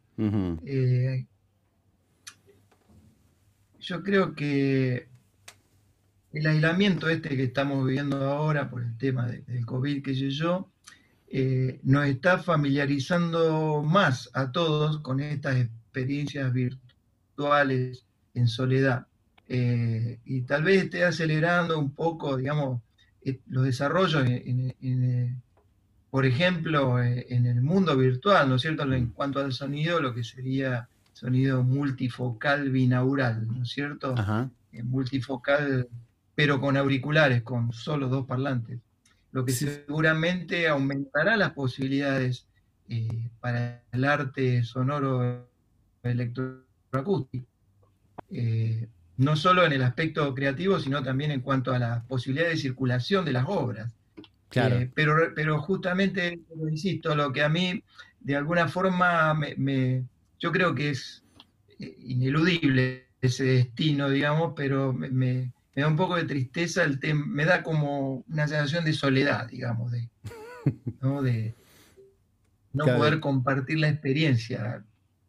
[3.89, 5.08] yo creo que
[6.32, 10.69] el aislamiento este que estamos viviendo ahora por el tema del COVID, que sé yo,
[11.28, 19.08] eh, nos está familiarizando más a todos con estas experiencias virtuales en soledad.
[19.47, 22.84] Eh, y tal vez esté acelerando un poco, digamos,
[23.23, 24.23] eh, los desarrollos,
[26.12, 28.84] por ejemplo, en el mundo virtual, ¿no es cierto?
[28.93, 30.88] En cuanto al sonido, lo que sería
[31.19, 34.15] sonido multifocal binaural, ¿no es cierto?
[34.71, 35.89] Eh, multifocal,
[36.34, 38.79] pero con auriculares, con solo dos parlantes,
[39.34, 42.47] lo que seguramente aumentará las posibilidades
[42.88, 45.49] eh, para el arte sonoro
[46.03, 47.45] electroacústico.
[48.32, 52.55] Eh, no solo en el aspecto creativo, sino también en cuanto a la posibilidad de
[52.55, 53.93] circulación de las obras.
[54.47, 54.89] Claro.
[54.95, 56.39] pero, pero justamente,
[56.71, 57.84] insisto, lo que a mí
[58.21, 60.05] de alguna forma me
[60.39, 61.23] yo creo que es
[61.80, 67.45] eh, ineludible ese destino, digamos, pero me, da un poco de tristeza el tema, me
[67.45, 70.10] da como una sensación de soledad, digamos, de
[71.02, 71.54] no, de,
[72.73, 74.84] no poder compartir la experiencia,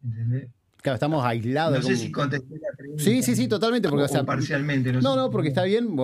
[0.05, 0.49] ¿entendés?
[0.83, 1.79] Claro, estamos aislados.
[1.79, 3.05] No sé si contesté la pregunta.
[3.05, 3.89] Sí, sí, sí, totalmente.
[3.91, 4.93] Porque, o, parcialmente.
[4.95, 5.95] No, no, porque está bien.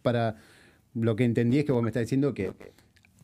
[0.00, 0.36] para
[0.94, 2.54] lo que entendí es que vos me estás diciendo que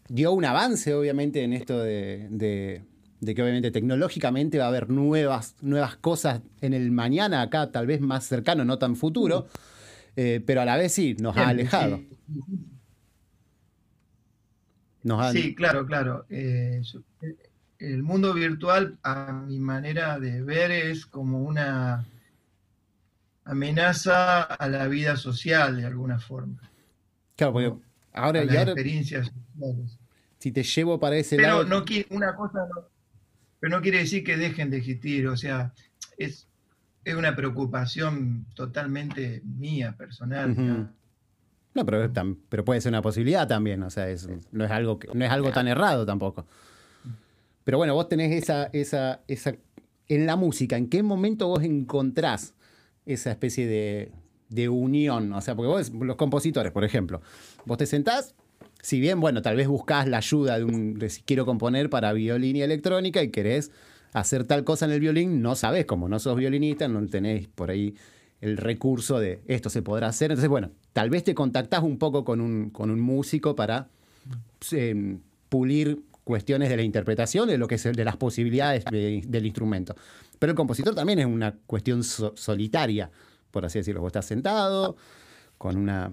[0.08, 2.82] dio un avance, obviamente, en esto de de
[3.24, 8.00] que obviamente tecnológicamente va a haber nuevas, nuevas cosas en el mañana, acá tal vez
[8.00, 9.48] más cercano, no tan futuro,
[10.16, 12.00] eh, pero a la vez sí, nos ha alejado.
[15.32, 16.26] Sí, claro, claro.
[16.28, 16.82] Eh,
[17.78, 22.04] el mundo virtual, a mi manera de ver, es como una
[23.44, 26.58] amenaza a la vida social de alguna forma.
[27.36, 27.74] Claro, porque
[28.12, 29.32] ahora, y ahora experiencias
[30.38, 31.64] Si te llevo para ese lado.
[31.64, 32.66] Pero no una cosa
[33.60, 35.72] pero no quiere decir que dejen de existir, o sea,
[36.16, 36.48] es,
[37.04, 40.92] es una preocupación totalmente mía, personal.
[41.74, 42.10] No, pero,
[42.48, 44.06] pero puede ser una posibilidad también, o sea,
[44.52, 46.46] no es algo, no es algo tan errado tampoco.
[47.64, 49.54] Pero bueno, vos tenés esa, esa, esa,
[50.08, 52.54] en la música, ¿en qué momento vos encontrás
[53.04, 54.12] esa especie de,
[54.48, 55.32] de unión?
[55.32, 57.20] O sea, porque vos, los compositores, por ejemplo,
[57.66, 58.34] vos te sentás,
[58.80, 62.56] si bien, bueno, tal vez buscas la ayuda de un, si quiero componer para violín
[62.56, 63.70] y electrónica y querés
[64.12, 67.70] hacer tal cosa en el violín, no sabés, como no sos violinista, no tenés por
[67.70, 67.94] ahí
[68.40, 70.30] el recurso de esto se podrá hacer.
[70.30, 73.88] Entonces, bueno, tal vez te contactás un poco con un, con un músico para
[74.70, 79.96] em, pulir cuestiones de la interpretación, de lo que es de las posibilidades del instrumento.
[80.38, 83.10] Pero el compositor también es una cuestión solitaria,
[83.50, 84.02] por así decirlo.
[84.02, 84.96] Vos estás sentado,
[85.58, 86.10] con una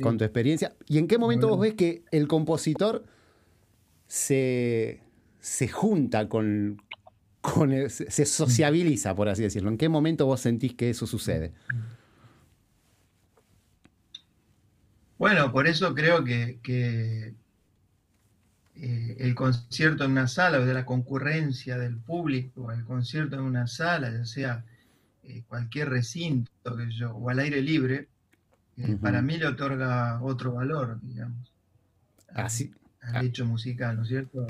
[0.00, 0.74] con tu experiencia.
[0.86, 3.04] ¿Y en qué momento vos ves que el compositor
[4.06, 5.00] se,
[5.70, 6.82] junta con,
[7.42, 9.68] con se sociabiliza, por así decirlo?
[9.68, 11.52] ¿En qué momento vos sentís que eso sucede?
[15.18, 16.58] Bueno, por eso creo que,
[18.76, 23.42] eh, el concierto en una sala, o de la concurrencia del público, el concierto en
[23.42, 24.64] una sala, ya sea
[25.22, 28.08] eh, cualquier recinto que yo, o al aire libre,
[29.00, 31.52] para mí le otorga otro valor, digamos,
[32.28, 33.24] Así, al, ah.
[33.24, 34.46] hecho musical, ¿no es cierto?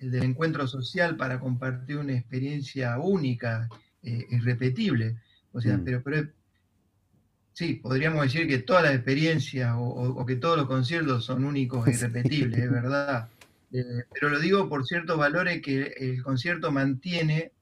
[0.00, 3.68] El del encuentro social para compartir una experiencia única,
[4.02, 5.16] eh, irrepetible.
[5.52, 5.84] O sea, mm.
[5.84, 6.28] pero, pero
[7.52, 11.90] sí, podríamos decir que todas las experiencias o, que todos los conciertos son únicos e
[11.94, 13.28] irrepetibles, es verdad.
[13.72, 17.52] Eh, pero lo digo por ciertos valores que el concierto mantiene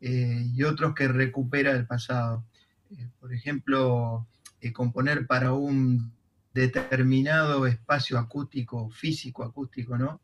[0.00, 2.44] eh, y otros que recupera el pasado.
[2.90, 4.26] Eh, por ejemplo,
[4.72, 6.12] componer para un
[6.52, 10.20] determinado espacio acústico, físico acústico, ¿no?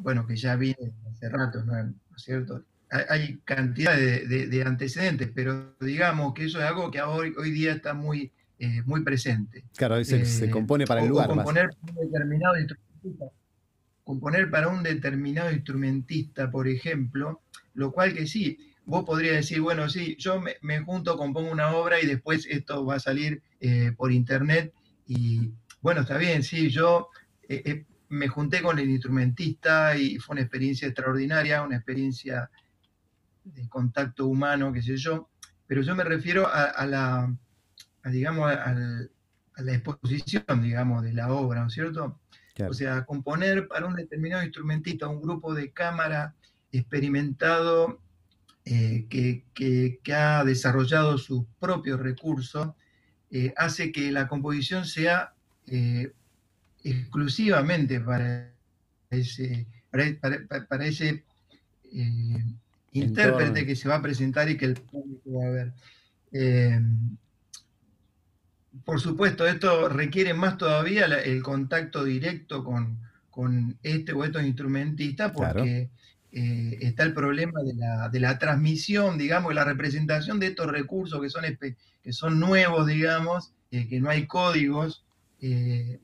[0.00, 1.78] bueno, que ya viene hace rato, ¿no?
[1.78, 2.64] es cierto?
[3.08, 7.92] Hay, cantidad de, antecedentes, pero digamos que eso es algo que hoy, hoy día está
[7.92, 8.32] muy,
[8.84, 9.64] muy presente.
[9.76, 11.28] Claro, se, se compone para el lugar.
[11.28, 12.54] componer para un determinado
[14.04, 19.88] componer para un determinado instrumentista, por ejemplo, lo cual que sí, vos podrías decir, bueno,
[19.88, 24.12] sí, yo me, junto, compongo una obra y después esto va a salir eh, por
[24.12, 24.72] internet
[25.06, 27.08] y bueno, está bien, sí, yo
[27.48, 32.50] eh, eh, me junté con el instrumentista y fue una experiencia extraordinaria, una experiencia
[33.44, 35.28] de contacto humano, qué sé yo,
[35.66, 37.34] pero yo me refiero a, la,
[38.04, 38.74] digamos, a
[39.56, 42.20] la exposición, digamos, de la obra, ¿no es cierto?
[42.68, 46.34] O sea, componer para un determinado instrumentista, un grupo de cámara
[46.70, 48.00] experimentado
[48.66, 52.70] eh, que, ha desarrollado sus propios recursos,
[53.30, 55.34] eh, hace que la composición sea
[55.66, 56.12] eh,
[56.82, 58.50] exclusivamente para
[59.10, 61.24] ese, para, ese
[62.92, 65.72] intérprete que se va a presentar y que el público va a ver.
[68.84, 75.90] Por supuesto, esto requiere más todavía el contacto directo con, este o estos instrumentistas porque
[76.36, 81.44] eh, está el problema de la, transmisión, digamos, la representación de estos recursos que son,
[82.02, 85.04] que son nuevos, digamos, eh, que no hay códigos,
[85.40, 86.00] eh,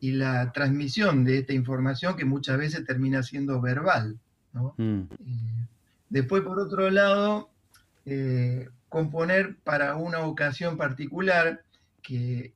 [0.00, 4.18] y la transmisión de esta información que muchas veces termina siendo verbal.
[4.78, 5.02] Mm.
[6.08, 7.50] después, por otro lado,
[8.88, 11.62] componer para una ocasión particular,
[12.00, 12.54] que,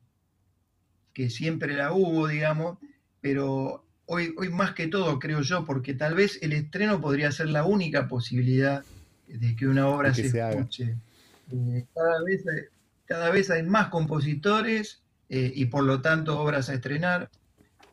[1.12, 2.79] que siempre la hubo, digamos,
[3.21, 7.49] pero hoy, hoy más que todo, creo yo, porque tal vez el estreno podría ser
[7.51, 8.83] la única posibilidad
[9.29, 10.97] de que una obra se, escuche.
[11.53, 12.44] Eh, cada, vez,
[13.05, 17.31] cada vez hay más compositores eh, y por lo tanto obras a estrenar.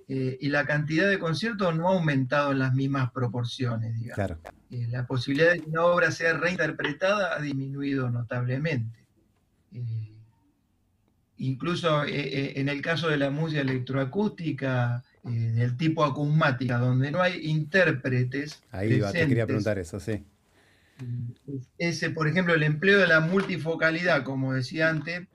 [0.08, 4.38] Eh, y la cantidad de conciertos no ha aumentado en las mismas proporciones, digamos.
[4.69, 8.99] la posibilidad de que una obra sea reinterpretada ha disminuido notablemente.
[11.38, 17.22] Incluso eh, en el caso de la música electroacústica, eh, del tipo acusmática, donde no
[17.22, 18.64] hay intérpretes.
[18.72, 20.24] Ahí va, te quería preguntar eso, sí.
[21.78, 25.28] Ese, por ejemplo, el empleo de la multifocalidad, como decía antes,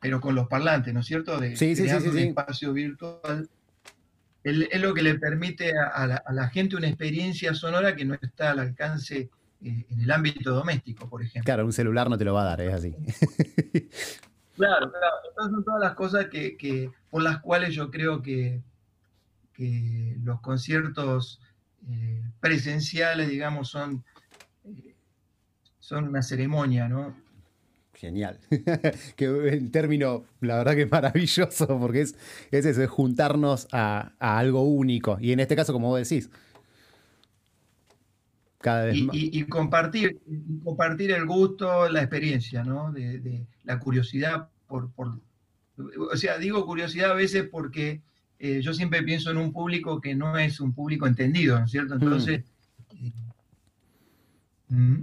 [0.00, 1.38] pero con los parlantes, ¿no es cierto?
[1.38, 3.48] De, sí, sí, sí, un espacio virtual.
[4.42, 8.14] es lo que le permite a, la, a, la, gente una experiencia sonora que no
[8.20, 9.30] está al alcance
[9.62, 11.44] en el ámbito doméstico, por ejemplo.
[11.44, 12.94] Claro, un celular no te lo va a dar, es así.
[14.56, 15.16] Claro, claro.
[15.26, 18.60] Estas son todas las cosas que, por las cuales yo creo que,
[20.22, 21.40] los conciertos
[21.88, 24.04] eh, presenciales, digamos, son,
[24.64, 24.94] eh,
[25.78, 27.16] son una ceremonia, ¿no?
[27.94, 28.38] Genial.
[29.16, 32.16] que el término, la verdad que es maravilloso, porque es,
[32.50, 35.18] es eso, es juntarnos a, algo único.
[35.20, 36.30] Y en este caso, como vos decís,
[38.58, 39.16] cada vez y, más.
[39.16, 40.20] Y, compartir,
[40.64, 42.92] compartir el gusto, la experiencia, ¿no?
[42.92, 44.90] de la curiosidad por,
[45.76, 48.02] o sea, digo curiosidad a veces porque
[48.42, 51.70] eh, yo siempre pienso en un público que no es un público entendido, ¿no es
[51.70, 51.94] cierto?
[51.94, 52.42] Entonces...
[54.68, 55.00] Mm.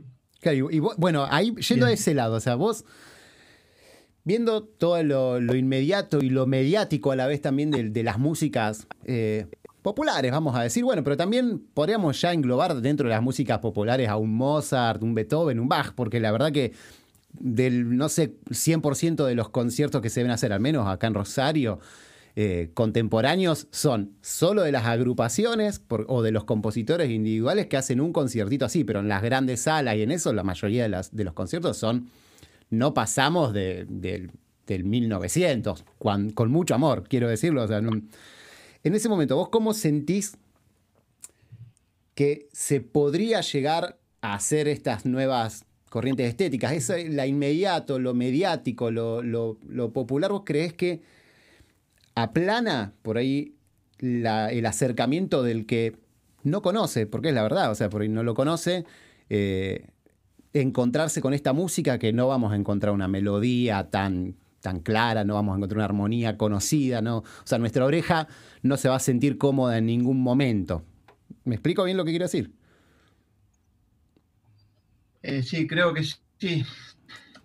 [0.71, 2.83] y, bueno, ahí yendo a ese lado, o sea, vos
[4.23, 9.45] viendo todo lo, inmediato y lo mediático a la vez también de, las músicas eh,
[9.83, 14.09] populares, vamos a decir, bueno, pero también podríamos ya englobar dentro de las músicas populares
[14.09, 16.73] a un Mozart, un Beethoven, un Bach, porque la verdad que
[17.33, 21.13] del, no sé, 100% de los conciertos que se deben hacer, al menos acá en
[21.13, 21.79] Rosario,
[22.39, 28.13] eh, contemporáneos, son solo de las agrupaciones o de los compositores individuales que hacen un
[28.13, 31.77] conciertito así, pero en las grandes salas y en eso la mayoría de, los conciertos
[31.77, 32.11] son,
[32.69, 34.29] no pasamos del
[34.67, 37.65] 1900, con mucho amor, quiero decirlo.
[37.65, 38.05] en
[38.83, 40.37] ese momento, ¿vos cómo sentís
[42.13, 46.73] que se podría llegar a hacer estas nuevas corrientes estéticas.
[46.73, 49.57] Eso, la inmediato, lo mediático, lo,
[49.93, 51.01] popular, ¿vos crees que
[52.17, 53.53] aplana por ahí
[53.99, 55.95] el acercamiento del que
[56.43, 57.05] no conoce?
[57.05, 58.85] Porque es la verdad, o sea, por ahí no lo conoce.
[59.29, 59.87] Eh,
[60.53, 65.35] encontrarse con esta música que no vamos a encontrar una melodía tan, tan clara, no
[65.35, 67.17] vamos a encontrar una armonía conocida, ¿no?
[67.19, 68.27] O sea, nuestra oreja
[68.63, 70.83] no se va a sentir cómoda en ningún momento.
[71.43, 72.51] ¿Me explico bien lo que quiero decir?
[75.21, 76.65] Eh, sí, creo que sí.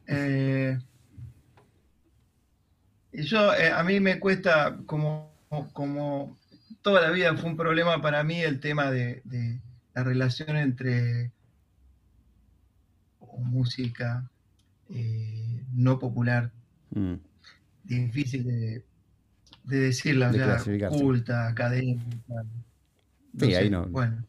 [0.06, 0.78] Eh,
[3.12, 5.32] yo, eh, a mí me cuesta, como,
[5.72, 6.36] como
[6.82, 9.22] toda la vida fue un problema para mí el tema de,
[9.94, 11.30] la relación entre
[13.38, 14.28] música
[14.90, 16.50] eh, no popular,
[16.90, 17.14] mm.
[17.84, 18.84] difícil de,
[19.64, 22.44] decirla, de culta, académica.
[23.38, 23.86] Sí, ahí no.
[23.86, 24.24] Bueno,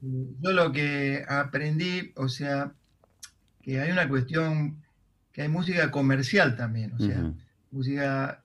[0.00, 2.72] yo lo que aprendí, o sea,
[3.62, 4.82] que hay una cuestión,
[5.32, 7.32] que hay música comercial también, o sea,
[7.74, 8.42] música,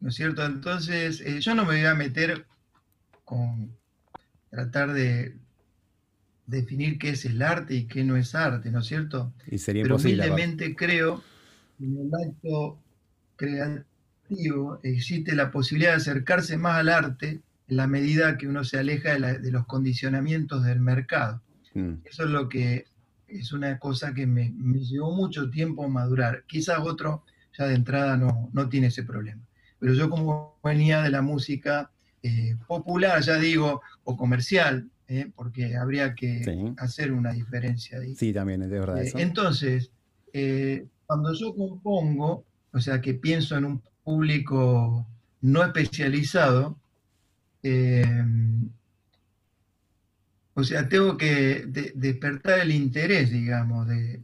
[0.00, 0.44] ¿no es cierto?
[0.44, 2.46] Entonces, eh, yo no me voy a meter
[3.24, 3.76] con
[4.50, 5.36] tratar de
[6.46, 9.32] definir qué es el arte y qué no es arte, ¿no es cierto?
[9.50, 11.22] Y sería Pero humildemente creo
[11.76, 12.78] que en el acto
[13.36, 18.78] creativo existe la posibilidad de acercarse más al arte en la medida que uno se
[18.78, 21.42] aleja de, los condicionamientos del mercado.
[21.74, 21.94] Mm.
[22.04, 22.86] Eso es lo que
[23.28, 26.44] es una cosa que me, llevó mucho tiempo madurar.
[26.46, 27.24] Quizás otro
[27.58, 29.42] ya de entrada no, no tiene ese problema.
[29.78, 31.90] Pero yo como venía de la música
[32.22, 38.14] eh, popular, ya digo, o comercial, eh, porque habría que hacer una diferencia ahí.
[38.16, 39.02] Sí, también es de verdad.
[39.02, 39.90] Eh, entonces,
[41.06, 45.06] cuando yo compongo, o sea, que pienso en un público
[45.40, 46.78] no especializado,
[50.54, 54.22] o sea, tengo que despertar el interés, digamos, de,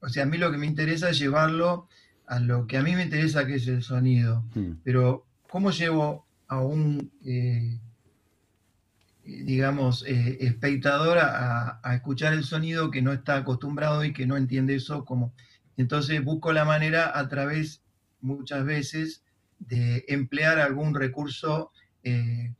[0.00, 1.88] o sea, a mí lo que me interesa es llevarlo
[2.28, 4.44] a lo que a mí me interesa, que es el sonido.
[4.54, 4.72] Hmm.
[4.84, 7.78] Pero, ¿cómo llevo a un, eh,
[9.24, 14.74] digamos, eh, espectador a, escuchar el sonido que no está acostumbrado y que no entiende
[14.74, 15.04] eso?
[15.04, 15.32] Como...
[15.76, 17.82] Entonces, busco la manera a través,
[18.20, 19.24] muchas veces,
[19.58, 22.52] de emplear algún recurso eh,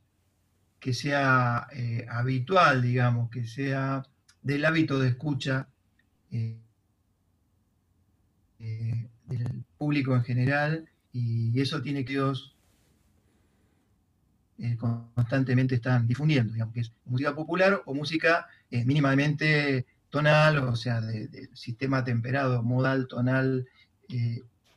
[0.79, 4.03] que sea eh, habitual, digamos, que sea
[4.41, 5.67] del hábito de escucha
[6.31, 6.57] eh,
[8.59, 12.55] eh, del público en general, y eso tiene que ellos
[14.77, 21.49] constantemente están difundiendo, digamos, que es música popular o música mínimamente tonal, o sea, de,
[21.53, 23.67] sistema temperado, modal, tonal,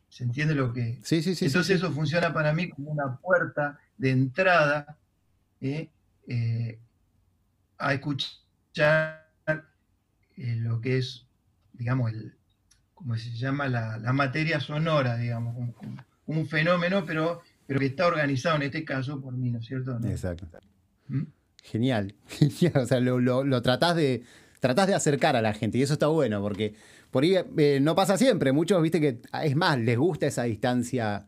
[0.09, 1.01] ¿se entiende lo que?
[1.03, 1.47] Sí, sí, sí.
[1.47, 4.99] Entonces eso funciona para mí como una puerta de entrada
[5.63, 5.89] ¿eh?
[6.27, 6.79] Eh,
[7.79, 11.27] a escuchar eh, lo que es,
[11.73, 12.35] digamos, el,
[13.03, 15.57] como se llama, la, materia sonora, digamos,
[16.27, 19.99] un, fenómeno, pero, pero que está organizado en este caso por mí, ¿no es cierto?
[20.05, 20.47] Exacto.
[21.09, 21.25] ¿Mm?
[21.63, 22.83] Genial, genial.
[22.83, 24.23] O sea, lo, tratás de,
[24.61, 26.75] tratás de acercar a la gente y eso está bueno porque
[27.11, 27.37] por ahí
[27.81, 28.53] no pasa siempre.
[28.53, 31.27] Muchos, viste que es más, les gusta esa distancia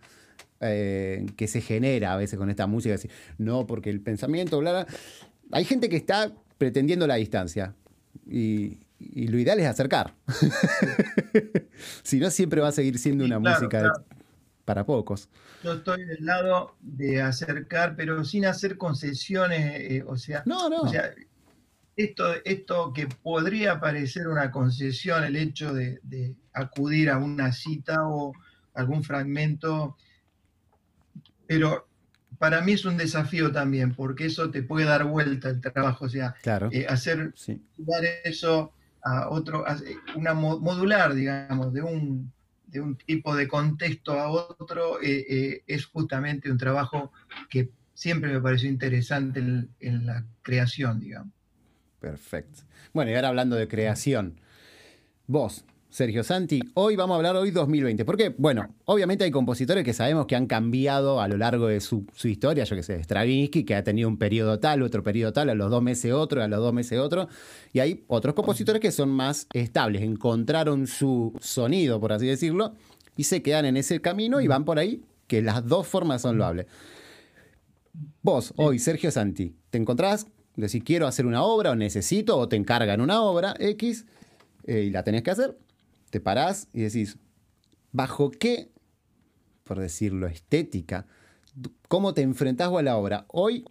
[0.60, 2.96] eh, que se genera a veces con esta música.
[3.38, 4.86] no, porque el pensamiento, bla,
[5.50, 7.74] Hay gente que está pretendiendo la distancia
[8.26, 8.78] y,
[9.28, 10.14] lo ideal es acercar.
[12.02, 13.92] si no, siempre va a seguir siendo una música
[14.64, 15.28] para pocos.
[15.62, 20.82] Yo estoy del lado de acercar, pero sin hacer concesiones, eh, o sea, no, no.
[21.96, 28.06] esto, esto que podría parecer una concesión, el hecho de, de acudir a una cita
[28.06, 28.32] o
[28.74, 29.96] algún fragmento
[31.46, 31.86] pero
[32.38, 36.08] para mí es un desafío también, porque eso te puede dar vuelta el trabajo, o
[36.08, 36.34] sea,
[36.72, 37.32] eh, hacer
[37.76, 38.72] dar eso
[39.04, 39.64] a otro,
[40.16, 42.32] una modular, digamos, de un,
[42.66, 47.12] de un tipo de contexto a otro, eh, eh, es justamente un trabajo
[47.50, 51.32] que siempre me pareció interesante en, en la creación, digamos.
[52.00, 52.62] Perfecto.
[52.92, 54.40] Bueno, y ahora hablando de creación,
[55.26, 55.64] vos,
[55.94, 56.60] Sergio Santi.
[56.74, 58.04] Hoy vamos a hablar hoy 2020.
[58.04, 62.04] Porque, bueno, obviamente hay compositores que sabemos que han cambiado a lo largo de su,
[62.24, 62.64] historia.
[62.64, 65.70] Yo que sé, Stravinsky, que ha tenido un periodo tal, otro periodo tal, a los
[65.70, 67.28] dos meses otro, a los dos meses otro.
[67.72, 72.74] Y hay otros compositores que son más estables, encontraron su sonido, por así decirlo,
[73.16, 76.38] y se quedan en ese camino y van por ahí, que las dos formas son
[76.38, 76.66] loables.
[78.20, 80.26] Vos, hoy, Sergio Santi, te encontrás,
[80.56, 84.06] decís, quiero hacer una obra, o necesito, o te encargan una obra X,
[84.66, 85.56] eh, y la tenés que hacer
[86.14, 87.18] te parás y decís,
[87.90, 88.70] ¿bajo qué,
[89.64, 91.08] por decirlo, estética,
[91.88, 93.24] cómo te enfrentás a la obra?
[93.26, 93.64] Hoy,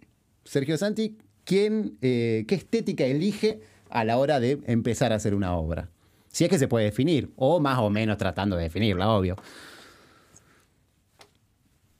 [0.44, 5.56] Sergio Santi, ¿quién, eh, ¿qué estética elige a la hora de empezar a hacer una
[5.56, 5.88] obra?
[6.28, 9.36] Si es que se puede definir, o más o menos tratando de definirla, obvio.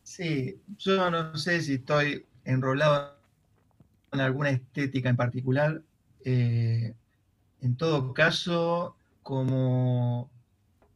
[0.03, 3.17] Sí, yo no sé si estoy enrolado
[4.13, 5.81] en alguna estética en particular.
[6.23, 6.93] Eh,
[7.63, 10.34] en todo caso, como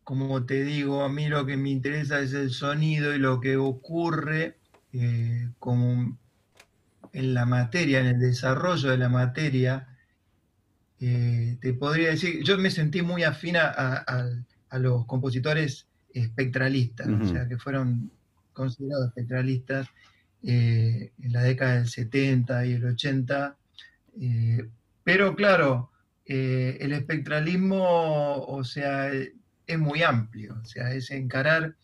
[0.09, 3.59] como te digo, a mí lo que me interesa es el sonido y lo que
[3.59, 4.57] ocurre
[4.95, 6.19] eh, como
[7.13, 9.99] en la materia, en el desarrollo de la materia.
[10.99, 14.25] Eh, te podría decir, yo me sentí muy afín a,
[14.79, 18.11] los compositores espectralistas, o sea, que fueron
[18.55, 19.89] considerados espectralistas
[20.43, 23.57] en la década del 70 y el 80.
[25.05, 25.91] pero claro,
[26.25, 29.11] el espectralismo, o sea,
[29.69, 31.77] es muy amplio, o sea, es encarar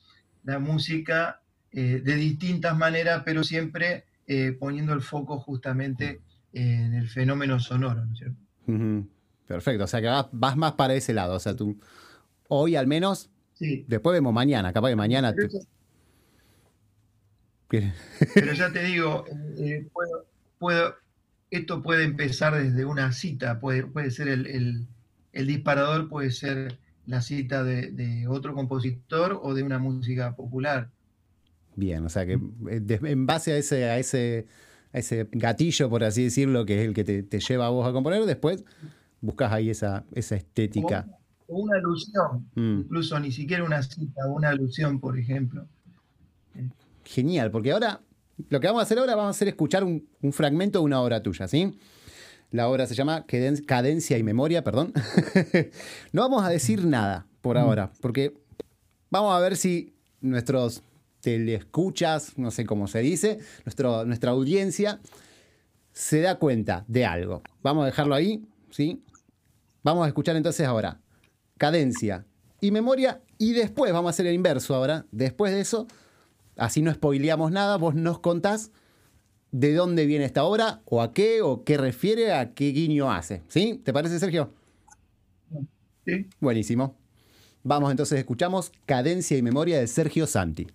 [0.43, 1.41] la música
[1.73, 4.05] de distintas maneras, pero siempre
[4.61, 6.21] poniendo el foco justamente
[6.53, 9.09] en el fenómeno sonoro, ¿no es cierto?
[9.47, 11.79] Perfecto, o sea que vas, más para ese lado, o sea, tú
[12.49, 13.85] hoy al menos, sí.
[13.89, 15.35] después vemos mañana, capaz que mañana...
[18.35, 19.25] Pero, ya te digo,
[19.59, 19.89] eh,
[20.59, 20.97] puedo,
[21.51, 24.87] esto puede empezar desde una cita, puede, puede ser el,
[25.33, 30.91] disparador, puede ser la cita de, otro compositor o de una música popular.
[31.77, 32.39] Bien, o sea que
[32.71, 34.47] eh, en base a ese, a ese
[34.95, 38.25] ese gatillo, por así decirlo, que es el que te, lleva a vos a componer,
[38.25, 38.65] después
[39.21, 41.07] buscas ahí esa, esa estética.
[41.49, 42.81] O una alusión, mm.
[42.83, 45.67] incluso ni siquiera una cita, una alusión, por ejemplo.
[47.05, 48.01] Genial, porque ahora
[48.49, 51.23] lo que vamos a hacer ahora, vamos a hacer escuchar un, fragmento de una obra
[51.23, 51.77] tuya, ¿sí?
[52.55, 53.27] La obra se llama
[53.67, 54.93] Cadencia y Memoria, perdón.
[56.13, 58.33] no vamos a decir nada por ahora, porque
[59.11, 60.85] vamos a ver si nuestros
[61.25, 65.01] escuchas, no sé cómo se dice, nuestro, nuestra audiencia
[65.93, 67.43] se da cuenta de algo.
[67.61, 69.03] Vamos a dejarlo ahí, ¿sí?
[69.83, 71.01] Vamos a escuchar entonces ahora
[71.59, 72.25] cadencia
[72.61, 75.07] y memoria y después vamos a hacer el inverso ahora.
[75.11, 75.89] Después de eso,
[76.57, 78.71] así no spoileamos nada, vos nos contás
[79.55, 83.43] de dónde viene esta obra o a qué o qué refiere, a qué guiño hace.
[83.47, 83.81] ¿Sí?
[83.85, 84.51] ¿Te parece, Sergio?
[86.05, 86.27] Sí.
[86.41, 86.97] Buenísimo.
[87.63, 90.67] Vamos entonces, escuchamos Cadencia y Memoria de Sergio Santi.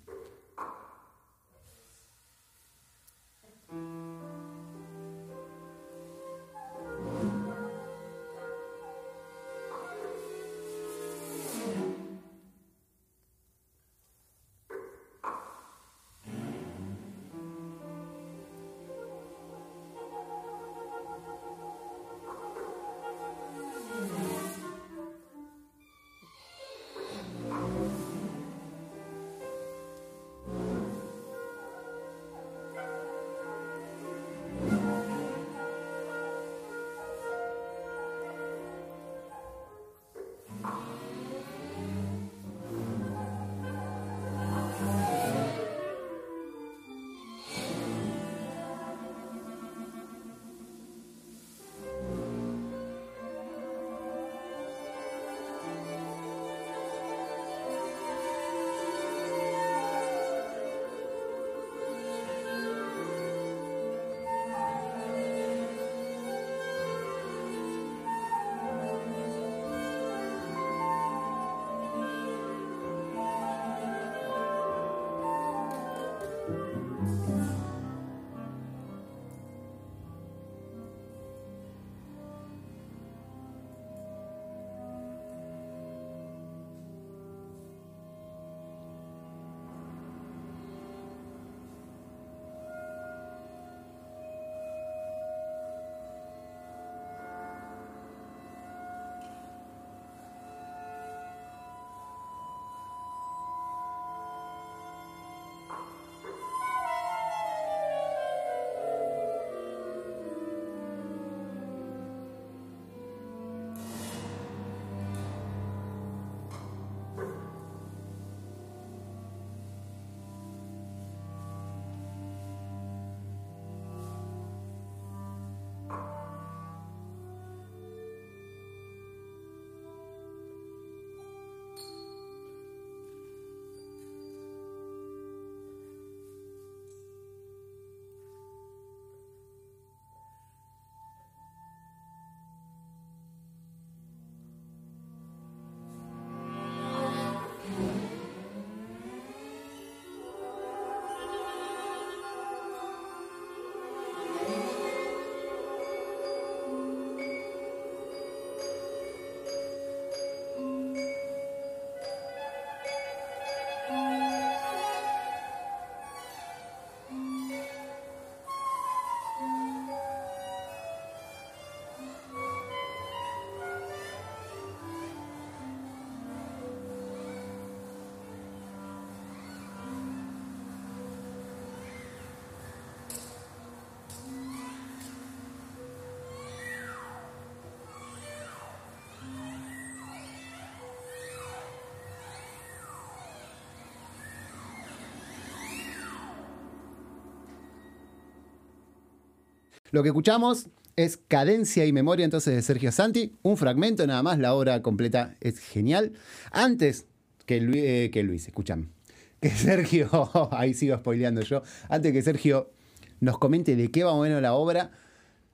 [199.92, 204.38] Lo que escuchamos es Cadencia y Memoria entonces de Sergio Santi, un fragmento nada más,
[204.38, 206.14] la obra completa es genial.
[206.52, 207.08] Antes
[207.46, 208.92] que eh, Luis escuchan,
[209.42, 210.10] que Sergio,
[210.52, 212.72] ahí sigo spoileando yo, antes que Sergio
[213.20, 214.92] nos comente de qué va o menos la obra,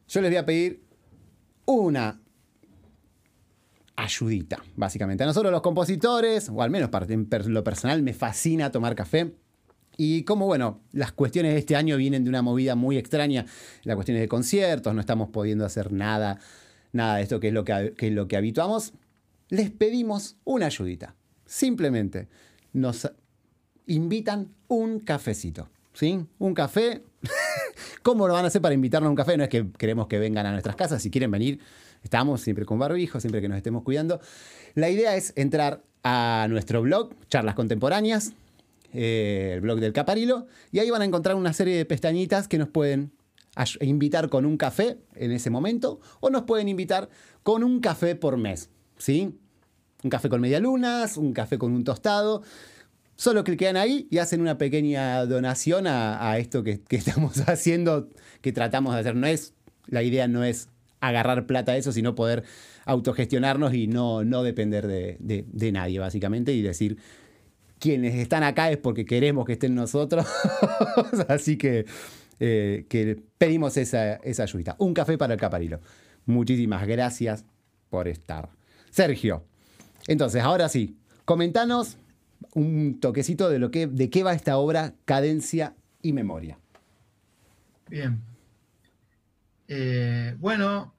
[0.07, 0.83] yo les voy a pedir
[1.65, 2.21] una
[3.95, 5.23] ayudita, básicamente.
[5.23, 7.07] A nosotros los compositores, o al menos para
[7.45, 9.36] lo personal, me fascina tomar café.
[9.97, 13.45] Y como, bueno, las cuestiones de este año vienen de una movida muy extraña,
[13.83, 16.39] las cuestiones de conciertos, no estamos pudiendo hacer nada,
[16.91, 18.93] nada de esto que es lo que, que, es lo que habituamos,
[19.49, 21.15] les pedimos una ayudita.
[21.45, 22.27] Simplemente
[22.73, 23.09] nos
[23.87, 25.69] invitan un cafecito.
[25.93, 26.25] ¿Sí?
[26.39, 27.03] Un café.
[28.03, 29.37] ¿Cómo lo van a hacer para invitarnos a un café?
[29.37, 31.01] No es que queremos que vengan a nuestras casas.
[31.01, 31.61] Si quieren venir,
[32.03, 34.19] estamos siempre con barbijo, siempre que nos estemos cuidando.
[34.73, 38.33] La idea es entrar a nuestro blog, Charlas Contemporáneas,
[38.95, 42.57] eh, el blog del Caparilo, y ahí van a encontrar una serie de pestañitas que
[42.57, 43.11] nos pueden
[43.81, 47.09] invitar con un café en ese momento o nos pueden invitar
[47.43, 49.37] con un café por mes, ¿sí?
[50.03, 52.41] Un café con medialunas, un café con un tostado.
[53.17, 58.09] Solo cliquean ahí y hacen una pequeña donación a, esto que, estamos haciendo,
[58.41, 59.15] que tratamos de hacer.
[59.15, 59.53] No es,
[59.87, 60.69] la idea no es
[61.01, 62.43] agarrar plata a eso, sino poder
[62.85, 66.97] autogestionarnos y no, no depender de, de nadie, básicamente, y decir,
[67.86, 70.25] quienes están acá es porque queremos que estén nosotros.
[71.27, 71.86] Así que,
[72.39, 74.75] eh, que pedimos esa, esa ayuda.
[74.79, 75.79] Un café para el caparilo.
[76.25, 77.45] Muchísimas gracias
[77.91, 78.49] por estar.
[78.89, 79.45] Sergio,
[80.07, 81.97] entonces, ahora sí, comentanos
[82.55, 86.57] un toquecito de, lo que, de qué va esta obra Cadencia y Memoria.
[87.88, 88.19] Bien.
[89.67, 90.95] Eh, bueno,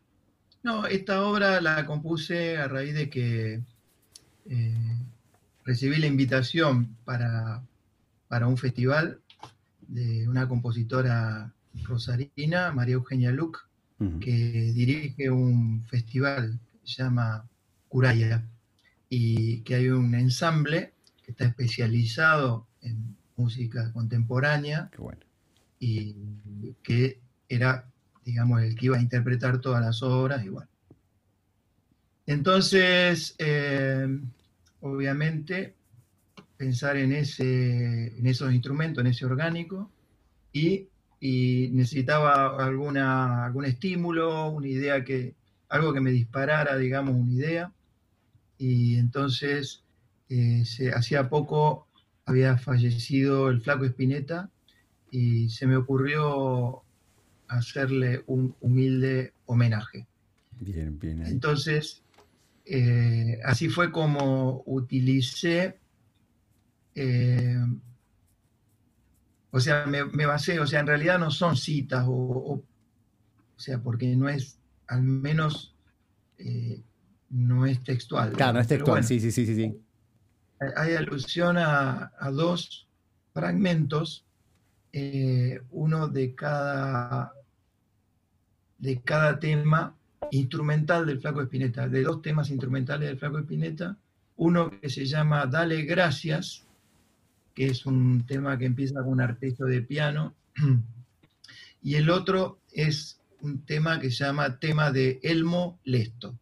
[0.62, 3.61] no, esta obra la compuse a raíz de que
[4.49, 4.97] eh,
[5.67, 7.62] recibí la invitación para,
[8.47, 9.21] un festival
[9.89, 11.53] de una compositora
[11.83, 13.69] rosarina, María Eugenia Luc,
[14.21, 17.49] que dirige un festival que se llama
[17.89, 18.45] Curaya
[19.09, 20.93] y que hay un ensamble
[21.25, 24.91] que está especializado en música contemporánea
[25.81, 26.14] y
[26.83, 27.91] que era,
[28.25, 30.69] digamos, el que iba a interpretar todas las obras y bueno.
[32.27, 34.09] Entonces, eh,
[34.81, 35.74] obviamente,
[36.57, 39.91] pensar en, ese, en esos instrumentos, en ese orgánico,
[40.53, 40.89] y,
[41.20, 45.35] necesitaba alguna, algún estímulo, una idea que,
[45.68, 47.72] algo que me disparara, digamos, una idea.
[48.59, 49.83] Y entonces,
[50.29, 51.87] eh, se, hacía poco
[52.27, 54.51] había fallecido el flaco Espineta
[55.11, 56.83] y se me ocurrió
[57.49, 60.07] hacerle un humilde homenaje.
[60.61, 61.24] Bien, bien.
[61.24, 62.03] Entonces,
[62.69, 65.79] eh, así fue como utilicé,
[66.97, 67.64] eh,
[69.53, 72.64] o sea, me, basé, o sea, en realidad no son citas, o,
[73.57, 74.59] sea, porque no es,
[74.89, 75.77] al menos,
[76.39, 76.83] eh,
[77.31, 78.33] no es textual.
[78.33, 79.81] Claro, no es textual, sí, sí, sí, sí.
[80.77, 82.89] Hay alusión a, a dos
[83.33, 84.27] fragmentos,
[85.71, 87.33] uno de cada,
[88.79, 89.95] de cada tema
[90.31, 93.97] instrumental del Flaco Espineta, de dos temas instrumentales del Flaco Espineta,
[94.37, 96.64] uno que se llama Dale Gracias,
[97.55, 100.35] que es un tema que empieza con un arpegio de piano,
[101.83, 106.39] y el otro es un tema que se llama tema de Elmo Lesto,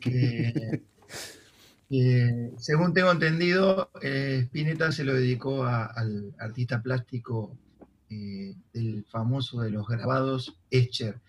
[0.00, 0.82] que,
[2.58, 7.56] según tengo entendido, eh, Spinetta se lo dedicó al artista plástico
[8.10, 11.20] eh, del famoso de los grabados Escher.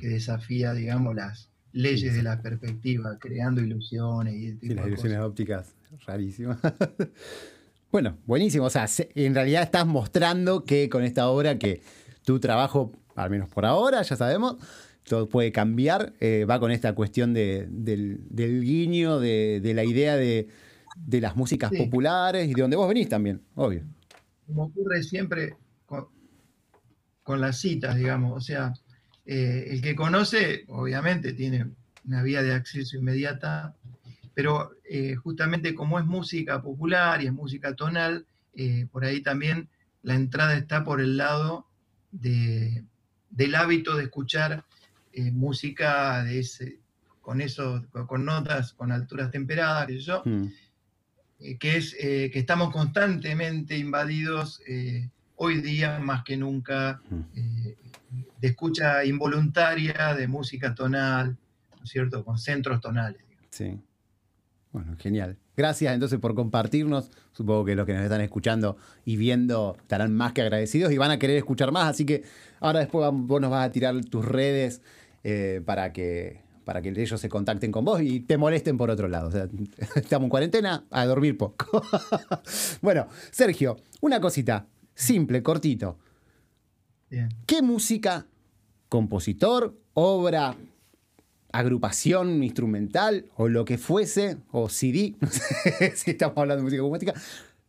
[0.00, 5.74] Que desafía, digamos, las leyes de la perspectiva, creando ilusiones y las ilusiones ópticas,
[6.06, 6.58] rarísimas.
[7.92, 8.64] bueno, buenísimo.
[8.64, 11.82] O sea, en realidad estás mostrando que con esta obra que
[12.24, 14.56] tu trabajo, al menos por ahora, ya sabemos,
[15.04, 16.14] todo puede cambiar.
[16.20, 20.48] Eh, va con esta cuestión del, guiño, de, la idea de,
[21.10, 23.82] las músicas populares y de donde vos venís también, obvio.
[24.46, 26.06] Como ocurre siempre con,
[27.22, 28.36] con las citas, digamos.
[28.36, 28.72] O sea,
[29.26, 31.66] eh, el que conoce, obviamente, tiene
[32.06, 33.74] una vía de acceso inmediata,
[34.34, 38.24] pero eh, justamente como es música popular y es música tonal,
[38.54, 39.68] eh, por ahí también
[40.02, 41.66] la entrada está por el lado
[42.12, 44.64] del hábito de escuchar
[45.32, 46.78] música de ese,
[47.20, 50.46] con, eso, con notas, con alturas temperadas, yo, mm.
[51.58, 54.62] que es que estamos constantemente invadidos
[55.34, 57.85] hoy día más que nunca mm
[58.46, 61.36] escucha involuntaria de música tonal,
[61.76, 62.24] ¿no es cierto?
[62.24, 63.20] Con centros tonales.
[63.50, 63.78] Sí.
[64.72, 65.38] Bueno, genial.
[65.56, 67.10] Gracias entonces por compartirnos.
[67.32, 68.76] Supongo que los que nos están escuchando
[69.06, 71.88] y viendo estarán más que agradecidos y van a querer escuchar más.
[71.88, 72.24] Así que
[72.60, 74.82] ahora después vos nos vas a tirar tus redes
[75.24, 79.06] eh, para que para que ellos se contacten con vos y te molesten por otro
[79.06, 79.28] lado.
[79.28, 79.48] O sea,
[79.94, 81.80] estamos en cuarentena, a dormir poco.
[82.82, 85.96] bueno, Sergio, una cosita, simple, cortito.
[87.46, 88.26] ¿Qué música,
[88.88, 90.56] compositor, obra,
[91.52, 96.82] agrupación instrumental o lo que fuese, o CD, no sé si estamos hablando de música
[96.82, 97.14] compositiva,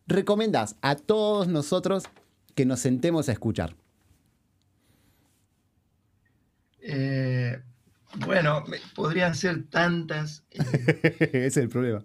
[0.06, 2.04] recomendás a todos nosotros
[2.54, 3.76] que nos sentemos a escuchar?
[6.80, 7.60] Eh,
[8.26, 8.64] bueno,
[8.94, 10.44] podrían ser tantas.
[10.50, 10.58] Eh,
[11.20, 12.04] Ese es el problema.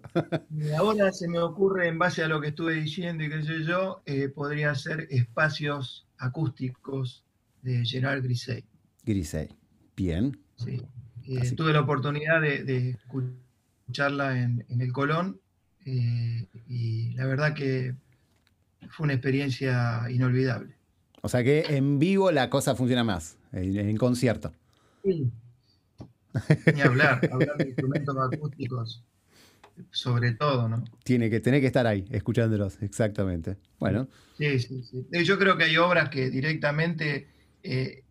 [0.77, 4.03] ahora se me ocurre, en base a lo que estuve diciendo y qué sé yo,
[4.05, 7.23] eh, podría ser espacios acústicos
[7.61, 8.65] de Gerard Grisey.
[9.03, 9.49] Grisey,
[9.95, 10.39] bien.
[10.55, 10.81] Sí.
[11.27, 15.39] Eh, tuve la oportunidad de, escucharla en, el Colón
[15.85, 17.95] y la verdad que
[18.89, 20.75] fue una experiencia inolvidable.
[21.21, 24.53] O sea que en vivo la cosa funciona más, en, en concierto.
[25.03, 25.31] Sí,
[26.73, 29.03] ni hablar, hablar de instrumentos acústicos,
[29.91, 30.83] sobre todo, ¿no?
[31.03, 33.57] Tiene que, tener que estar ahí, escuchándolos, exactamente.
[33.79, 34.07] Bueno.
[34.37, 35.07] Sí, sí, sí.
[35.11, 37.27] Eh, yo creo que hay obras que directamente
[37.61, 38.03] eh,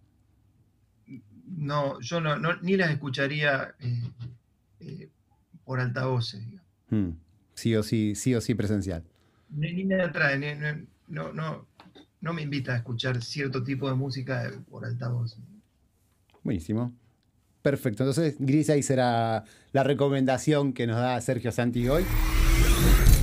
[1.57, 3.75] no, yo no, ni las escucharía
[4.81, 5.09] eh,
[5.65, 6.43] por altavoces.
[6.91, 7.11] Hmm.
[7.55, 9.05] Sí o sí, sí o sí presencial.
[9.51, 11.67] Ni, me atrae, no, no,
[12.21, 15.39] no me invita a escuchar cierto tipo de música por altavoces.
[16.43, 16.93] Buenísimo.
[17.61, 22.05] Perfecto, entonces Gris ahí será la recomendación que nos da Sergio Santi hoy.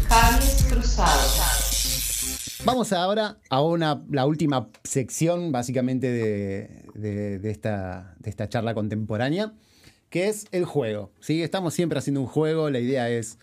[0.08, 1.60] Cables cruzados.
[2.66, 6.79] Vamos ahora a una, la última sección básicamente de,
[7.50, 9.54] esta, de esta charla contemporánea,
[10.10, 11.12] que es el juego.
[11.20, 11.44] ¿sí?
[11.44, 13.38] Estamos siempre haciendo un juego, la idea es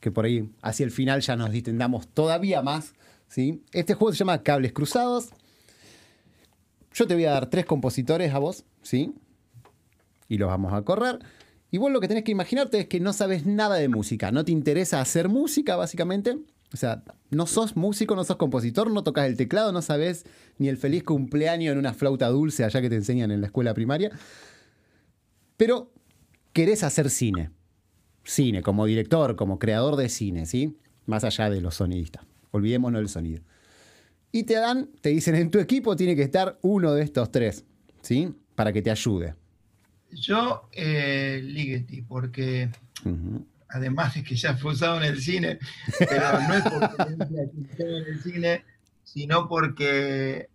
[0.00, 2.94] que por ahí hacia el final ya nos distendamos todavía más.
[3.28, 3.62] ¿sí?
[3.72, 5.30] Este juego se llama Cables Cruzados.
[6.94, 9.14] Yo te voy a dar tres compositores a vos, ¿sí?
[10.32, 11.18] y los vamos a correr.
[11.70, 14.46] Y vos lo que tenés que imaginarte es que no sabes nada de música, no
[14.46, 16.38] te interesa hacer música básicamente.
[16.72, 20.24] O sea, no sos músico, no sos compositor, no tocas el teclado, no sabes
[20.58, 23.74] ni el feliz cumpleaños en una flauta dulce allá que te enseñan en la escuela
[23.74, 24.10] primaria.
[25.56, 25.92] Pero
[26.52, 27.50] querés hacer cine.
[28.24, 30.78] Cine, como director, como creador de cine, ¿sí?
[31.06, 32.24] Más allá de los sonidistas.
[32.52, 33.42] Olvidémonos del sonido.
[34.30, 37.64] Y te dan, te dicen, en tu equipo tiene que estar uno de estos tres,
[38.00, 38.34] ¿sí?
[38.54, 39.34] Para que te ayude.
[40.10, 42.70] Yo, eh, Ligeti, porque
[43.72, 45.58] además de que ya fue usado en el cine,
[45.98, 47.02] pero no es porque
[47.78, 48.64] en el cine,
[49.02, 50.48] sino porque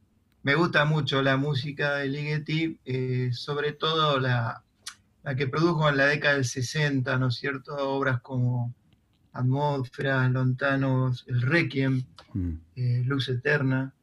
[0.43, 4.63] me gusta mucho la música de Ligeti, eh, sobre todo la,
[5.35, 7.75] que produjo en la década del 60, ¿no es cierto?
[7.75, 8.73] Obras como
[9.33, 12.03] Atmósfera, Lontanos, El Requiem,
[12.33, 12.51] mm.
[12.75, 13.93] eh, Luz Eterna.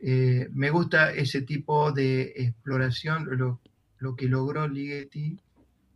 [0.00, 3.60] Eh, me gusta ese tipo de exploración, lo,
[3.98, 5.38] lo que logró Ligeti,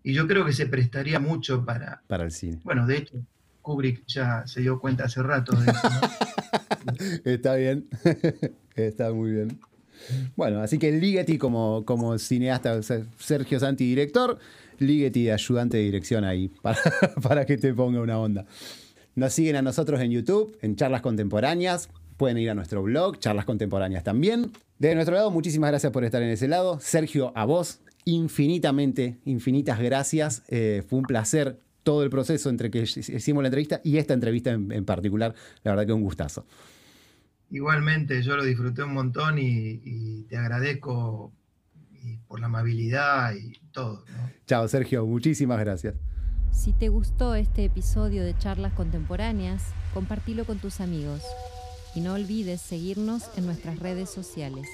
[0.05, 2.03] y yo creo que se prestaría mucho para...
[2.07, 2.61] Para el cine.
[2.63, 3.15] Bueno, de hecho,
[3.63, 5.89] Kubrick ya se dio cuenta hace rato de eso.
[7.25, 7.89] Está bien,
[8.77, 9.59] está muy bien.
[10.37, 12.81] Bueno, así que Ligeti como, como cineasta,
[13.19, 14.39] Sergio Santi director,
[14.79, 16.79] Ligeti ayudante de dirección ahí, para,
[17.23, 18.45] para que te ponga una onda.
[19.15, 21.89] Nos siguen a nosotros en YouTube, en Charlas Contemporáneas.
[22.19, 24.53] Pueden ir a nuestro blog, Charlas Contemporáneas también.
[24.79, 26.79] De nuestro lado, muchísimas gracias por estar en ese lado.
[26.81, 30.43] Sergio, a vos, infinitamente, infinitas gracias.
[30.49, 34.51] Eh, fue un placer todo el proceso entre que hicimos la entrevista y esta entrevista
[34.51, 35.35] en, particular.
[35.63, 36.47] La verdad que un gustazo.
[37.51, 41.33] Igualmente, yo lo disfruté un montón y, te agradezco
[42.27, 44.05] por la amabilidad y todo.
[44.47, 45.95] Chao, Sergio, muchísimas gracias.
[46.53, 51.23] Si te gustó este episodio de Charlas Contemporáneas, compartilo con tus amigos
[51.95, 54.67] y no olvides seguirnos en nuestras redes sociales.